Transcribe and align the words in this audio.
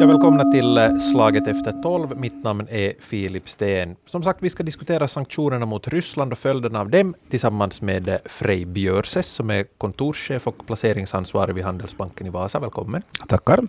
Ja, 0.00 0.06
välkomna 0.06 0.52
till 0.52 0.78
eh, 0.78 0.98
Slaget 0.98 1.46
efter 1.46 1.72
tolv. 1.82 2.18
Mitt 2.18 2.44
namn 2.44 2.66
är 2.70 2.92
Filip 3.00 3.48
Steen. 3.48 3.96
Som 4.06 4.22
sagt, 4.22 4.42
vi 4.42 4.50
ska 4.50 4.62
diskutera 4.62 5.08
sanktionerna 5.08 5.66
mot 5.66 5.88
Ryssland 5.88 6.32
och 6.32 6.38
följderna 6.38 6.80
av 6.80 6.90
dem 6.90 7.14
tillsammans 7.30 7.82
med 7.82 8.08
eh, 8.08 8.16
Frej 8.24 8.66
Björses 8.66 9.26
som 9.26 9.50
är 9.50 9.64
kontorschef 9.78 10.46
och 10.46 10.66
placeringsansvarig 10.66 11.54
vid 11.54 11.64
Handelsbanken 11.64 12.26
i 12.26 12.30
Vasa. 12.30 12.58
Välkommen. 12.58 13.02
Tackar. 13.28 13.60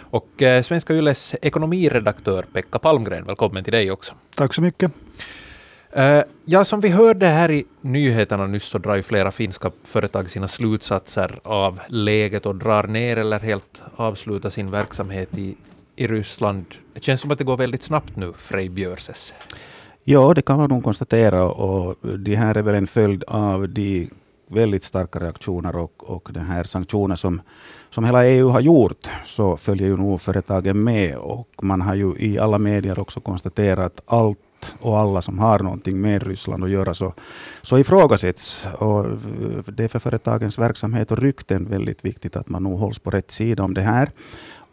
Och 0.00 0.42
eh, 0.42 0.62
Svenska 0.62 0.94
Yles 0.94 1.34
ekonomiredaktör 1.42 2.44
Pekka 2.52 2.78
Palmgren. 2.78 3.24
Välkommen 3.24 3.64
till 3.64 3.72
dig 3.72 3.90
också. 3.90 4.14
Tack 4.34 4.54
så 4.54 4.62
mycket. 4.62 4.92
Uh, 5.98 6.22
ja, 6.44 6.64
som 6.64 6.80
vi 6.80 6.88
hörde 6.88 7.26
här 7.26 7.50
i 7.50 7.64
nyheterna 7.80 8.46
nyss 8.46 8.64
så 8.64 8.78
drar 8.78 8.96
ju 8.96 9.02
flera 9.02 9.30
finska 9.30 9.70
företag 9.84 10.30
sina 10.30 10.48
slutsatser 10.48 11.40
av 11.42 11.80
läget 11.88 12.46
och 12.46 12.54
drar 12.54 12.82
ner 12.82 13.16
eller 13.16 13.40
helt 13.40 13.82
avslutar 13.96 14.50
sin 14.50 14.70
verksamhet 14.70 15.38
i, 15.38 15.56
i 15.96 16.06
Ryssland. 16.06 16.64
Det 16.94 17.04
känns 17.04 17.20
som 17.20 17.30
att 17.30 17.38
det 17.38 17.44
går 17.44 17.56
väldigt 17.56 17.82
snabbt 17.82 18.16
nu, 18.16 18.32
Frej 18.36 18.68
Björses. 18.68 19.34
Ja, 20.04 20.34
det 20.34 20.42
kan 20.42 20.56
man 20.56 20.70
nog 20.70 20.84
konstatera 20.84 21.44
och 21.44 21.96
det 22.18 22.36
här 22.36 22.56
är 22.56 22.62
väl 22.62 22.74
en 22.74 22.86
följd 22.86 23.24
av 23.24 23.68
de 23.68 24.10
väldigt 24.48 24.82
starka 24.82 25.18
reaktioner 25.18 25.76
och, 25.76 26.10
och 26.10 26.28
den 26.32 26.44
här 26.44 26.64
sanktioner 26.64 27.16
som, 27.16 27.40
som 27.90 28.04
hela 28.04 28.26
EU 28.26 28.48
har 28.48 28.60
gjort, 28.60 29.10
så 29.24 29.56
följer 29.56 29.88
ju 29.88 29.96
nog 29.96 30.20
företagen 30.20 30.84
med. 30.84 31.16
Och 31.16 31.48
man 31.62 31.80
har 31.80 31.94
ju 31.94 32.14
i 32.18 32.38
alla 32.38 32.58
medier 32.58 32.98
också 32.98 33.20
konstaterat 33.20 33.78
att 33.80 34.02
allt 34.06 34.38
och 34.80 34.98
alla 34.98 35.22
som 35.22 35.38
har 35.38 35.58
någonting 35.58 36.00
med 36.00 36.22
Ryssland 36.22 36.64
att 36.64 36.70
göra 36.70 36.94
så, 36.94 37.14
så 37.62 37.78
ifrågasätts. 37.78 38.68
Och 38.78 39.06
det 39.66 39.84
är 39.84 39.88
för 39.88 39.98
företagens 39.98 40.58
verksamhet 40.58 41.10
och 41.10 41.18
rykten 41.18 41.68
väldigt 41.70 42.04
viktigt 42.04 42.36
att 42.36 42.48
man 42.48 42.62
nog 42.62 42.78
hålls 42.78 42.98
på 42.98 43.10
rätt 43.10 43.30
sida 43.30 43.62
om 43.62 43.74
det 43.74 43.82
här. 43.82 44.10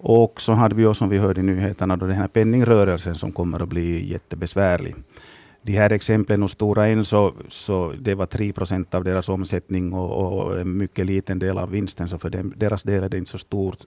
Och 0.04 0.42
så 0.42 0.52
hade 0.52 0.76
vi 0.76 0.86
också, 0.86 1.00
som 1.00 1.10
vi 1.10 1.18
hörde 1.18 1.40
i 1.40 1.44
nyheterna 1.44 1.98
då 1.98 2.06
den 2.06 2.16
här 2.16 2.28
penningrörelsen 2.28 3.16
som 3.16 3.32
kommer 3.32 3.64
att 3.64 3.70
bli 3.70 4.12
jättebesvärlig. 4.12 4.96
De 5.64 5.72
här 5.72 5.92
exemplen 5.92 6.42
hos 6.42 6.52
Stora 6.52 6.88
Enso, 6.88 7.34
så 7.48 7.94
det 8.00 8.16
var 8.16 8.26
3 8.26 8.52
procent 8.52 8.96
av 8.96 9.04
deras 9.04 9.30
omsättning 9.30 9.94
och, 9.94 10.42
och, 10.42 10.60
en 10.60 10.78
mycket 10.78 11.06
liten 11.06 11.40
del 11.40 11.58
av 11.58 11.70
vinsten, 11.70 12.10
så 12.10 12.18
för 12.18 12.30
dem, 12.30 12.54
deras 12.58 12.84
del 12.84 13.04
är 13.04 13.10
det 13.10 13.18
inte 13.18 13.32
så 13.32 13.38
stort. 13.38 13.78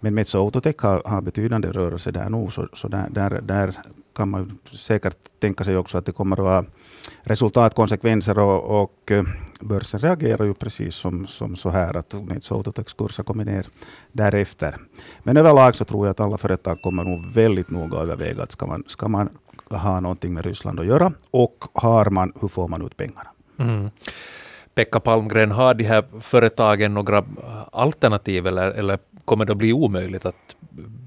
Men 0.00 0.14
Metso 0.14 0.38
Autotech 0.38 0.76
har, 0.78 1.02
har 1.04 1.22
betydande 1.22 1.68
rörelse 1.68 2.10
där 2.10 2.28
nog, 2.28 2.52
så, 2.52 2.68
så 2.72 2.88
där, 2.88 3.10
där, 3.10 3.40
där 3.40 3.74
kan 4.16 4.28
man 4.28 4.58
säkert 4.72 5.16
tänka 5.38 5.64
sig 5.64 5.76
också 5.76 5.98
att 5.98 6.06
det 6.06 6.12
kommer 6.12 6.36
att 6.36 6.44
vara 6.44 6.64
resultatkonsekvenser 7.22 8.38
och, 8.38 8.82
och 8.82 9.10
eh, 9.10 9.24
börsen 9.60 10.00
reagerar 10.00 10.44
ju 10.44 10.54
precis 10.54 10.94
som, 10.94 11.26
som 11.26 11.56
så 11.56 11.70
här 11.70 11.96
att 11.96 12.12
Metso 12.12 12.54
Autotechs 12.54 12.92
kurs 12.92 13.16
har 13.16 13.24
kommit 13.24 13.46
ner 13.46 13.66
därefter. 14.12 14.76
Men 15.22 15.36
överlag 15.36 15.76
så 15.76 15.84
tror 15.84 16.06
jag 16.06 16.10
att 16.10 16.20
alla 16.20 16.38
företag 16.38 16.82
kommer 16.82 17.04
nog 17.04 17.34
väldigt 17.34 17.70
noga 17.70 17.98
överväga 17.98 18.42
att 18.42 18.52
ska 18.52 18.66
man, 18.66 18.84
ska 18.86 19.08
man 19.08 19.28
ha 19.76 20.00
någonting 20.00 20.34
med 20.34 20.44
Ryssland 20.44 20.80
att 20.80 20.86
göra 20.86 21.12
och 21.30 21.64
har 21.74 22.10
man, 22.10 22.32
hur 22.40 22.48
får 22.48 22.68
man 22.68 22.86
ut 22.86 22.96
pengarna? 22.96 23.28
Mm. 23.58 23.90
Pekka 24.74 25.00
Palmgren, 25.00 25.50
har 25.50 25.74
de 25.74 25.84
här 25.84 26.04
företagen 26.20 26.94
några 26.94 27.24
alternativ 27.72 28.46
eller, 28.46 28.70
eller 28.70 28.98
kommer 29.24 29.44
det 29.44 29.52
att 29.52 29.58
bli 29.58 29.72
omöjligt 29.72 30.26
att 30.26 30.56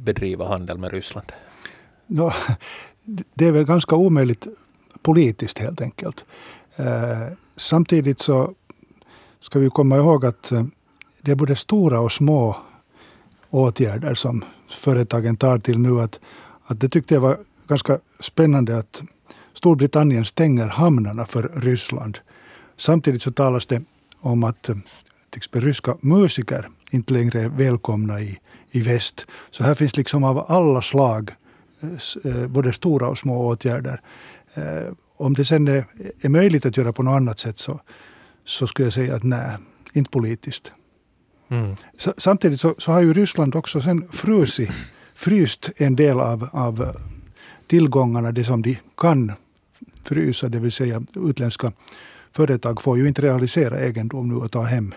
bedriva 0.04 0.48
handel 0.48 0.78
med 0.78 0.92
Ryssland? 0.92 1.32
No, 2.08 2.32
det 3.34 3.48
är 3.48 3.52
väl 3.52 3.66
ganska 3.66 3.96
omöjligt 3.96 4.48
politiskt 5.02 5.60
helt 5.60 5.82
enkelt. 5.82 6.26
Eh, 6.76 7.34
samtidigt 7.56 8.20
så 8.20 8.54
ska 9.40 9.60
vi 9.60 9.70
komma 9.70 9.98
ihåg 9.98 10.26
att 10.26 10.52
eh, 10.52 10.64
det 11.22 11.32
är 11.32 11.36
både 11.36 11.56
stora 11.56 12.00
och 12.00 12.12
små 12.12 12.56
åtgärder 13.50 14.16
som 14.16 14.44
företagen 14.68 15.38
tar 15.38 15.60
till 15.60 15.80
nu. 15.80 16.02
Att, 16.02 16.20
att 16.66 16.80
det 16.80 16.90
tyckte 16.90 17.14
jag 17.14 17.22
var 17.22 17.38
ganska 17.68 18.00
spännande 18.20 18.78
att 18.78 19.02
Storbritannien 19.54 20.26
stänger 20.26 20.68
hamnarna 20.68 21.26
för 21.26 21.52
Ryssland. 21.56 22.18
Samtidigt 22.78 23.22
så 23.22 23.32
talas 23.32 23.66
det 23.66 23.82
om 24.20 24.44
att 24.44 24.70
eh, 24.70 24.76
till 25.30 25.38
exempel 25.38 25.62
ryska 25.62 25.98
musiker 26.02 26.70
inte 26.92 27.14
längre 27.14 27.42
är 27.42 27.50
välkomna 27.50 28.22
i, 28.22 28.40
i 28.72 28.82
väst. 28.82 29.26
Så 29.52 29.64
här 29.64 29.76
finns 29.76 29.98
liksom 29.98 30.24
av 30.24 30.52
alla 30.52 30.82
slag 30.82 31.32
Eh, 32.26 32.48
både 32.48 32.74
stora 32.74 33.08
och 33.08 33.18
små 33.18 33.48
åtgärder. 33.48 34.02
Eh, 34.54 34.94
om 35.18 35.34
det 35.34 35.46
sen 35.46 35.68
är, 35.68 35.86
är 36.22 36.30
möjligt 36.30 36.66
att 36.66 36.78
göra 36.78 36.94
på 36.94 37.04
något 37.04 37.16
annat 37.16 37.40
sätt 37.40 37.58
så, 37.58 37.80
så 38.46 38.68
skulle 38.68 38.86
jag 38.86 38.94
säga 38.94 39.16
att 39.16 39.24
nej, 39.24 39.58
inte 39.94 40.10
politiskt. 40.10 40.72
Mm. 41.50 41.76
Samtidigt 42.18 42.62
så, 42.62 42.76
så, 42.78 42.92
har 42.92 43.02
ju 43.02 43.14
Ryssland 43.14 43.56
också 43.56 43.82
sen 43.82 44.08
frusit, 44.12 44.72
fryst 45.16 45.70
en 45.76 45.96
del 45.96 46.20
av, 46.20 46.50
av 46.52 46.98
tillgångarna, 47.68 48.32
det 48.32 48.44
som 48.44 48.62
de 48.62 48.78
kan 48.98 49.32
frysa, 50.04 50.50
det 50.50 50.60
vill 50.60 50.72
säga 50.72 51.04
utländska 51.16 51.72
företag 52.32 52.82
får 52.82 52.98
ju 52.98 53.08
inte 53.08 53.22
realisera 53.22 53.80
egendom 53.80 54.28
nu 54.28 54.36
och 54.36 54.52
ta 54.52 54.62
hem, 54.62 54.94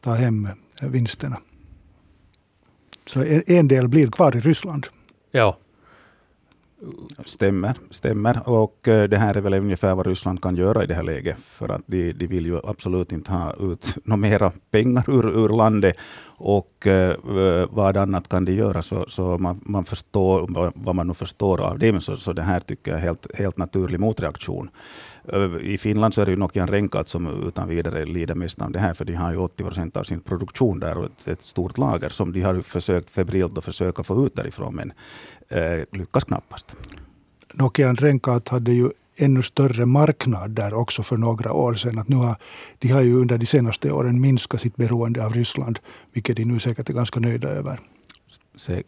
ta 0.00 0.14
hem 0.14 0.48
vinsterna. 0.80 1.38
Så 3.06 3.24
en, 3.46 3.68
del 3.68 3.88
blir 3.88 4.10
kvar 4.10 4.36
i 4.36 4.40
Ryssland. 4.40 4.86
Ja. 5.30 5.58
Stämmer, 7.24 7.74
stämmer. 7.90 8.48
Och 8.48 8.88
eh, 8.88 9.08
det 9.08 9.16
här 9.18 9.36
är 9.36 9.40
väl 9.40 9.54
ungefär 9.54 9.94
vad 9.94 10.06
Ryssland 10.06 10.42
kan 10.42 10.56
göra 10.56 10.84
i 10.84 10.86
det 10.86 10.94
här 10.94 11.02
läget. 11.02 11.38
För 11.38 11.68
att 11.68 11.82
de, 11.86 12.12
de 12.12 12.26
vill 12.26 12.46
ju 12.46 12.60
absolut 12.64 13.12
inte 13.12 13.32
ha 13.32 13.54
ut 13.60 13.96
några 14.04 14.16
mera 14.16 14.52
pengar 14.70 15.04
ur, 15.10 15.44
ur 15.44 15.48
landet. 15.48 15.96
Och 16.36 16.86
uh, 16.86 17.66
vad 17.70 17.96
annat 17.96 18.28
kan 18.28 18.44
de 18.44 18.52
göra? 18.52 18.82
Så, 18.82 19.04
så 19.08 19.38
man, 19.38 19.60
man 19.66 19.84
förstår, 19.84 20.72
vad 20.74 20.94
man 20.94 21.06
nu 21.06 21.14
förstår 21.14 21.60
av 21.60 21.78
dem, 21.78 22.00
så, 22.00 22.16
så 22.16 22.32
det 22.32 22.42
här 22.42 22.60
tycker 22.60 22.90
jag 22.90 23.00
är 23.00 23.04
helt, 23.04 23.26
helt 23.34 23.56
naturlig 23.56 24.00
motreaktion. 24.00 24.70
I 25.60 25.78
Finland 25.78 26.14
så 26.14 26.22
är 26.22 26.26
det 26.26 26.30
ju 26.30 26.36
Nokian 26.36 26.68
Renkat 26.68 27.08
som 27.08 27.46
utan 27.48 27.68
vidare 27.68 28.04
lider 28.04 28.34
mest 28.34 28.62
av 28.62 28.72
det 28.72 28.78
här, 28.78 28.94
för 28.94 29.04
de 29.04 29.14
har 29.14 29.32
ju 29.32 29.38
80 29.38 29.64
procent 29.64 29.96
av 29.96 30.04
sin 30.04 30.20
produktion 30.20 30.80
där 30.80 30.98
och 30.98 31.04
ett, 31.04 31.28
ett 31.28 31.42
stort 31.42 31.78
lager 31.78 32.08
som 32.08 32.32
de 32.32 32.42
har 32.42 32.60
försökt 32.60 33.10
febrilt 33.10 33.58
att 33.58 33.64
försöka 33.64 34.02
få 34.02 34.26
ut 34.26 34.36
därifrån, 34.36 34.74
men 34.74 34.92
eh, 35.48 35.84
lyckas 35.92 36.24
knappast. 36.24 36.76
Nokian 37.52 37.96
Renkat 37.96 38.48
hade 38.48 38.72
ju 38.72 38.90
ännu 39.16 39.42
större 39.42 39.86
marknad 39.86 40.50
där 40.50 40.74
också 40.74 41.02
för 41.02 41.16
några 41.16 41.52
år 41.52 41.74
sedan. 41.74 41.98
Att 41.98 42.08
nu 42.08 42.16
har, 42.16 42.36
de 42.78 42.88
har 42.88 43.00
ju 43.00 43.14
under 43.14 43.38
de 43.38 43.46
senaste 43.46 43.92
åren 43.92 44.20
minskat 44.20 44.60
sitt 44.60 44.76
beroende 44.76 45.24
av 45.26 45.32
Ryssland, 45.32 45.78
vilket 46.12 46.36
de 46.36 46.44
nu 46.44 46.58
säkert 46.58 46.90
är 46.90 46.94
ganska 46.94 47.20
nöjda 47.20 47.48
över. 47.48 47.80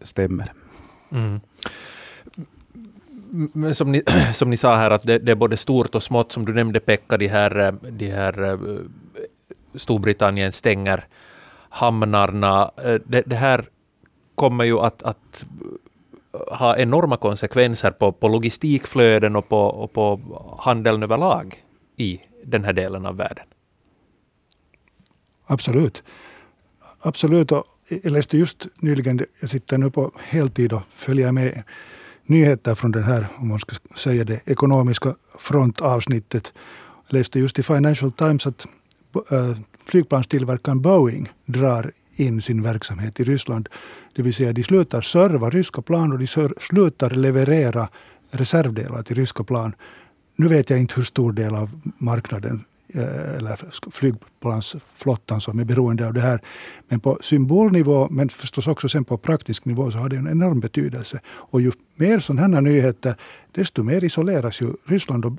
Stämmer. 0.03 0.53
Mm 1.13 1.41
som 3.75 3.93
ni, 3.93 4.03
som 4.35 4.51
ni 4.51 4.57
sa 4.57 4.77
här, 4.77 4.91
att 4.91 5.03
det, 5.03 5.19
det, 5.19 5.33
är 5.33 5.37
både 5.37 5.57
stort 5.57 5.95
och 5.95 6.03
smått, 6.03 6.33
som 6.33 6.45
du 6.45 6.55
nämnde 6.55 6.81
Pekka, 6.81 7.17
de 7.17 7.29
här, 7.29 7.59
eh, 7.59 7.73
de 7.73 8.11
här 8.11 8.53
eh, 8.53 8.59
Storbritannien 9.75 10.53
stänger 10.53 11.05
hamnarna. 11.69 12.71
Eh, 12.85 12.95
det, 13.07 13.23
det 13.27 13.37
här 13.37 13.65
kommer 14.35 14.65
ju 14.65 14.79
att, 14.79 15.03
att 15.03 15.47
ha 16.51 16.77
enorma 16.77 17.17
konsekvenser 17.17 17.91
på, 17.91 18.13
på 18.13 18.29
logistikflöden 18.29 19.37
och 19.37 19.49
på, 19.49 19.61
och 19.61 19.93
på 19.93 20.21
handeln 20.59 21.03
överlag 21.03 21.65
i 21.97 22.21
den 22.45 22.65
här 22.65 22.73
delen 22.73 23.07
av 23.07 23.17
världen. 23.17 23.45
Absolut. 25.47 26.03
Absolut. 27.01 27.53
Och 27.53 27.65
jag 27.89 28.13
läste 28.13 28.39
just 28.39 28.67
nyligen, 28.81 29.27
jag 29.41 29.51
sitter 29.51 29.79
nu 29.79 29.91
på 29.91 30.13
heltid 30.19 30.73
och 30.73 30.83
följer 30.95 31.33
med 31.33 31.63
nyheter 32.29 32.75
från 32.75 32.93
den 32.93 33.03
här, 33.03 33.27
om 33.37 33.49
man 33.49 33.61
ska 33.61 33.77
säga 33.97 34.25
det, 34.25 34.41
ekonomiska 34.45 35.15
frontavsnittet. 35.39 36.53
Jag 37.09 37.19
läste 37.19 37.39
just 37.39 37.59
i 37.59 37.63
Financial 37.63 38.13
Times 38.13 38.47
att 38.47 38.67
äh, 39.31 39.57
flygplanstillverkaren 39.87 40.81
Boeing 40.81 41.33
drar 41.45 41.93
in 42.17 42.43
sin 42.43 42.63
verksamhet 42.63 43.21
i 43.21 43.25
Ryssland. 43.25 43.69
Det 44.15 44.23
vill 44.23 44.35
säga 44.35 44.53
de 44.53 44.63
slutar 44.65 45.01
serva 45.01 45.51
ryska 45.51 45.83
plan 45.83 46.13
och 46.13 46.19
de 46.19 46.27
slutar 46.61 47.11
leverera 47.11 47.89
reservdelar 48.31 49.03
till 49.03 49.17
ryska 49.17 49.45
plan. 49.45 49.75
Nu 50.37 50.49
vet 50.49 50.71
jag 50.71 50.81
inte 50.81 50.95
hur 50.95 51.05
stor 51.05 51.33
del 51.33 51.55
av 51.55 51.81
marknaden 51.99 52.65
Eh, 52.97 53.37
eller 53.37 53.91
flygplansflottan 53.91 55.41
som 55.41 55.59
är 55.59 55.65
beroende 55.65 56.07
av 56.07 56.13
det 56.13 56.21
här. 56.21 56.41
Men 56.89 57.01
på 57.01 57.19
symbolnivå, 57.21 58.09
men 58.11 58.29
förstås 58.29 58.67
också 58.67 58.89
sen 58.89 59.05
på 59.05 59.19
praktisk 59.19 59.65
nivå, 59.65 59.91
så 59.91 59.99
har 59.99 60.09
det 60.09 60.17
en 60.17 60.29
enorm 60.29 60.61
betydelse. 60.61 61.21
Och 61.27 61.61
ju 61.61 61.73
mer 61.97 62.19
sådana 62.19 62.57
här 62.57 62.63
nyheter, 62.63 63.17
desto 63.53 63.83
mer 63.83 64.05
isoleras 64.05 64.61
ju 64.61 64.73
Ryssland 64.85 65.25
och 65.25 65.33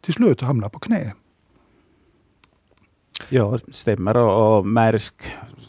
till 0.00 0.14
slut 0.14 0.40
hamnar 0.40 0.68
på 0.68 0.78
knä. 0.78 1.12
Ja, 3.28 3.58
stämmer. 3.72 4.16
Och, 4.16 4.58
och 4.58 4.66
Maersk, 4.66 5.14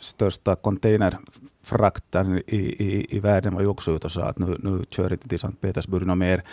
största 0.01 0.55
containerfrakten 0.55 2.37
i, 2.47 2.57
i, 2.57 3.07
i 3.09 3.19
världen, 3.19 3.53
var 3.53 3.61
ju 3.61 3.67
också 3.67 3.91
ute 3.91 4.07
och 4.07 4.11
sa 4.11 4.23
att 4.23 4.39
nu, 4.39 4.57
nu 4.59 4.85
kör 4.89 5.13
inte 5.13 5.29
till 5.29 5.39
Sankt 5.39 5.61
Petersburg 5.61 6.07
något 6.07 6.17
mer. 6.17 6.43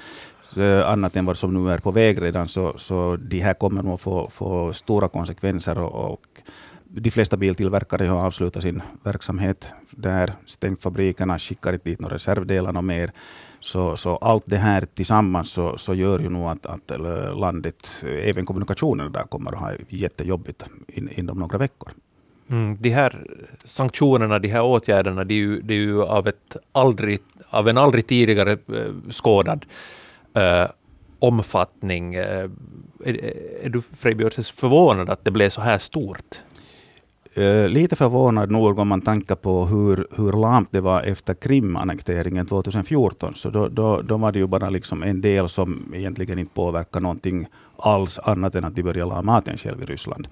Eh, 0.56 0.90
annat 0.90 1.16
än 1.16 1.24
vad 1.24 1.36
som 1.36 1.54
nu 1.54 1.72
är 1.72 1.78
på 1.78 1.90
väg 1.90 2.22
redan, 2.22 2.48
så, 2.48 2.74
så 2.78 3.16
de 3.16 3.40
här 3.40 3.54
kommer 3.54 3.82
nog 3.82 4.00
få, 4.00 4.30
få 4.30 4.72
stora 4.72 5.08
konsekvenser. 5.08 5.78
Och, 5.78 6.12
och 6.12 6.26
de 6.84 7.10
flesta 7.10 7.36
biltillverkare 7.36 8.04
har 8.06 8.26
avslutat 8.26 8.62
sin 8.62 8.82
verksamhet 9.04 9.68
där, 9.90 10.32
stängt 10.46 10.82
fabrikerna, 10.82 11.38
skickar 11.38 11.72
inte 11.72 11.90
dit 11.90 12.00
några 12.00 12.14
reservdelar 12.14 12.76
och 12.76 12.84
mer. 12.84 13.10
Så, 13.60 13.96
så 13.96 14.16
allt 14.16 14.44
det 14.46 14.56
här 14.56 14.86
tillsammans 14.94 15.50
så, 15.50 15.78
så 15.78 15.94
gör 15.94 16.18
ju 16.18 16.28
nog 16.28 16.48
att, 16.48 16.66
att 16.66 16.90
eh, 16.90 17.38
landet, 17.38 18.02
eh, 18.02 18.28
även 18.28 18.46
kommunikationerna 18.46 19.10
där, 19.10 19.22
kommer 19.22 19.52
att 19.52 19.60
ha 19.60 19.72
jättejobbigt 19.88 20.64
in, 20.88 21.08
inom 21.12 21.38
några 21.38 21.58
veckor. 21.58 21.90
Mm, 22.50 22.76
de 22.80 22.90
här 22.90 23.26
sanktionerna, 23.64 24.38
de 24.38 24.48
här 24.48 24.62
åtgärderna, 24.62 25.24
det 25.24 25.34
är 25.34 25.38
ju, 25.38 25.60
det 25.60 25.74
är 25.74 25.78
ju 25.78 26.02
av, 26.02 26.28
ett 26.28 26.56
aldrig, 26.72 27.20
av 27.50 27.68
en 27.68 27.78
aldrig 27.78 28.06
tidigare 28.06 28.58
skådad 29.10 29.66
eh, 30.36 30.66
omfattning. 31.18 32.14
Eh, 32.14 32.50
är, 33.04 33.34
är 33.64 33.68
du 33.68 33.82
Frej 33.82 34.30
förvånad 34.56 35.10
att 35.10 35.24
det 35.24 35.30
blev 35.30 35.48
så 35.48 35.60
här 35.60 35.78
stort? 35.78 36.40
Eh, 37.36 37.68
lite 37.68 37.96
förvånad 37.96 38.50
nog 38.50 38.78
om 38.78 38.88
man 38.88 39.00
tänker 39.00 39.34
på 39.34 39.66
hur, 39.66 40.06
hur 40.16 40.32
lamt 40.32 40.68
det 40.72 40.80
var 40.80 41.02
efter 41.02 41.34
Krim-annekteringen 41.34 42.46
2014. 42.46 43.34
Så 43.34 43.50
då, 43.50 43.68
då, 43.68 44.02
då 44.02 44.16
var 44.16 44.32
det 44.32 44.38
ju 44.38 44.46
bara 44.46 44.70
liksom 44.70 45.02
en 45.02 45.20
del 45.20 45.48
som 45.48 45.92
egentligen 45.94 46.38
inte 46.38 46.54
påverkade 46.54 47.02
någonting 47.02 47.46
alls 47.78 48.18
annat 48.18 48.54
än 48.54 48.64
att 48.64 48.76
de 48.76 48.82
började 48.82 49.08
laga 49.08 49.22
maten 49.22 49.58
själv 49.58 49.82
i 49.82 49.84
Ryssland. 49.84 50.28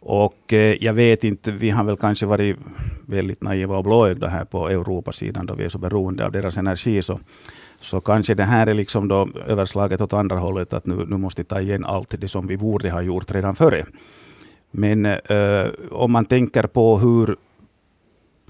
Och 0.00 0.52
eh, 0.52 0.84
jag 0.84 0.94
vet 0.94 1.24
inte, 1.24 1.52
vi 1.52 1.70
har 1.70 1.84
väl 1.84 1.96
kanske 1.96 2.26
varit 2.26 2.56
väldigt 3.06 3.42
naiva 3.42 3.76
och 3.76 3.84
blåögda 3.84 4.28
här 4.28 4.44
på 4.44 4.68
Europasidan 4.68 5.46
då 5.46 5.54
vi 5.54 5.64
är 5.64 5.68
så 5.68 5.78
beroende 5.78 6.26
av 6.26 6.32
deras 6.32 6.56
energi. 6.56 7.02
Så, 7.02 7.20
så 7.80 8.00
kanske 8.00 8.34
det 8.34 8.44
här 8.44 8.66
är 8.66 8.74
liksom 8.74 9.08
då 9.08 9.28
överslaget 9.46 10.00
åt 10.00 10.12
andra 10.12 10.38
hållet, 10.38 10.72
att 10.72 10.86
nu, 10.86 11.06
nu 11.08 11.16
måste 11.16 11.42
vi 11.42 11.46
ta 11.46 11.60
igen 11.60 11.84
allt 11.84 12.14
det 12.20 12.28
som 12.28 12.46
vi 12.46 12.56
borde 12.56 12.90
ha 12.90 13.02
gjort 13.02 13.30
redan 13.30 13.56
före. 13.56 13.84
Men 14.70 15.06
eh, 15.06 15.66
om 15.90 16.12
man 16.12 16.24
tänker 16.24 16.62
på 16.62 16.98
hur 16.98 17.36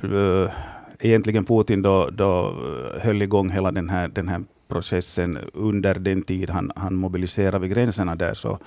eh, 0.03 0.51
egentligen 0.99 1.45
Putin 1.45 1.83
då, 1.83 2.11
då 2.11 2.49
eh, 2.49 3.03
höll 3.03 3.23
igång 3.23 3.51
hela 3.51 3.73
den 3.73 3.89
här, 3.89 4.09
den 4.09 4.29
här 4.29 4.45
processen 4.69 5.39
under 5.53 5.95
den 5.95 6.23
tid 6.23 6.51
han, 6.51 6.73
han 6.77 6.95
mobiliserade 6.95 7.59
vid 7.59 7.71
gränserna 7.71 8.15
där, 8.15 8.35
så, 8.35 8.59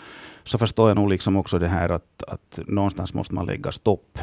så 0.43 0.57
förstår 0.57 0.89
jag 0.89 0.95
nog 0.95 1.09
liksom 1.09 1.37
också 1.37 1.59
det 1.59 1.67
här 1.67 1.89
att, 1.89 2.23
att 2.27 2.59
någonstans 2.67 3.13
måste 3.13 3.35
man 3.35 3.45
lägga 3.45 3.71
stopp. 3.71 4.19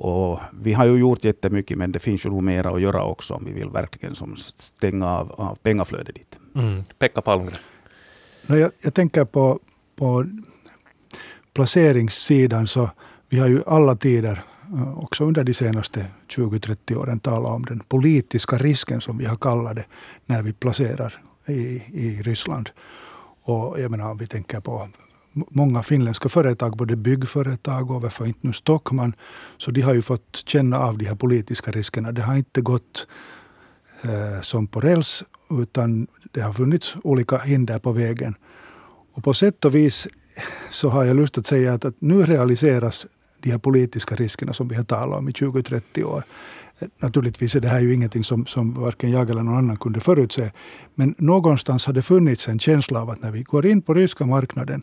Och 0.00 0.40
vi 0.62 0.72
har 0.72 0.84
ju 0.84 0.96
gjort 0.96 1.24
jättemycket, 1.24 1.78
men 1.78 1.92
det 1.92 1.98
finns 1.98 2.26
ju 2.26 2.30
nog 2.30 2.42
mera 2.42 2.70
att 2.70 2.80
göra 2.80 3.04
också 3.04 3.34
om 3.34 3.44
vi 3.44 3.52
vill 3.52 3.68
verkligen 3.68 4.14
som 4.14 4.36
stänga 4.36 5.06
av, 5.06 5.32
av 5.32 5.54
pengaflödet 5.62 6.14
dit. 6.14 6.38
Mm. 6.54 6.84
Pekka 6.98 7.22
Palmgren. 7.22 7.58
Jag, 8.46 8.70
jag 8.80 8.94
tänker 8.94 9.24
på, 9.24 9.60
på 9.96 10.24
placeringssidan, 11.52 12.66
så 12.66 12.90
vi 13.28 13.38
har 13.38 13.48
ju 13.48 13.62
alla 13.66 13.96
tider, 13.96 14.44
eh, 14.74 14.98
också 14.98 15.24
under 15.24 15.44
de 15.44 15.54
senaste 15.54 16.06
20-30 16.28 16.96
åren, 16.96 17.20
talat 17.20 17.52
om 17.52 17.64
den 17.64 17.80
politiska 17.80 18.58
risken 18.58 19.00
som 19.00 19.18
vi 19.18 19.24
har 19.24 19.36
kallat 19.36 19.76
det, 19.76 19.84
när 20.26 20.42
vi 20.42 20.52
placerar 20.52 21.14
i, 21.46 21.82
i 21.92 22.22
Ryssland. 22.22 22.70
Och 23.42 23.80
jag 23.80 23.90
menar, 23.90 24.10
om 24.10 24.18
vi 24.18 24.26
tänker 24.26 24.60
på 24.60 24.88
många 25.50 25.82
finländska 25.82 26.28
företag, 26.28 26.76
både 26.76 26.96
byggföretag 26.96 27.90
och 27.90 28.02
varför 28.02 28.26
inte 28.26 28.38
nu 28.42 28.52
Stockman, 28.52 29.12
så 29.58 29.70
de 29.70 29.80
har 29.80 29.94
ju 29.94 30.02
fått 30.02 30.42
känna 30.46 30.78
av 30.78 30.98
de 30.98 31.04
här 31.04 31.14
politiska 31.14 31.70
riskerna. 31.70 32.12
Det 32.12 32.22
har 32.22 32.36
inte 32.36 32.60
gått 32.60 33.06
eh, 34.02 34.42
som 34.42 34.66
på 34.66 34.80
räls, 34.80 35.24
utan 35.50 36.06
det 36.32 36.40
har 36.40 36.52
funnits 36.52 36.94
olika 37.02 37.38
hinder 37.38 37.78
på 37.78 37.92
vägen. 37.92 38.34
Och 39.14 39.24
på 39.24 39.34
sätt 39.34 39.64
och 39.64 39.74
vis 39.74 40.08
så 40.70 40.88
har 40.88 41.04
jag 41.04 41.16
lust 41.16 41.38
att 41.38 41.46
säga 41.46 41.74
att, 41.74 41.84
att 41.84 41.94
nu 41.98 42.22
realiseras 42.22 43.06
de 43.40 43.50
här 43.50 43.58
politiska 43.58 44.14
riskerna 44.14 44.52
som 44.52 44.68
vi 44.68 44.74
har 44.74 44.84
talat 44.84 45.18
om 45.18 45.28
i 45.28 45.32
20-30 45.32 46.04
år. 46.04 46.22
Naturligtvis 46.98 47.54
är 47.54 47.60
det 47.60 47.68
här 47.68 47.80
ju 47.80 47.94
ingenting 47.94 48.24
som, 48.24 48.46
som 48.46 48.74
varken 48.74 49.10
jag 49.10 49.30
eller 49.30 49.42
någon 49.42 49.56
annan 49.56 49.76
kunde 49.76 50.00
förutse. 50.00 50.50
Men 50.94 51.14
någonstans 51.18 51.86
har 51.86 51.92
det 51.92 52.02
funnits 52.02 52.48
en 52.48 52.58
känsla 52.58 53.02
av 53.02 53.10
att 53.10 53.22
när 53.22 53.30
vi 53.30 53.42
går 53.42 53.66
in 53.66 53.82
på 53.82 53.94
ryska 53.94 54.26
marknaden 54.26 54.82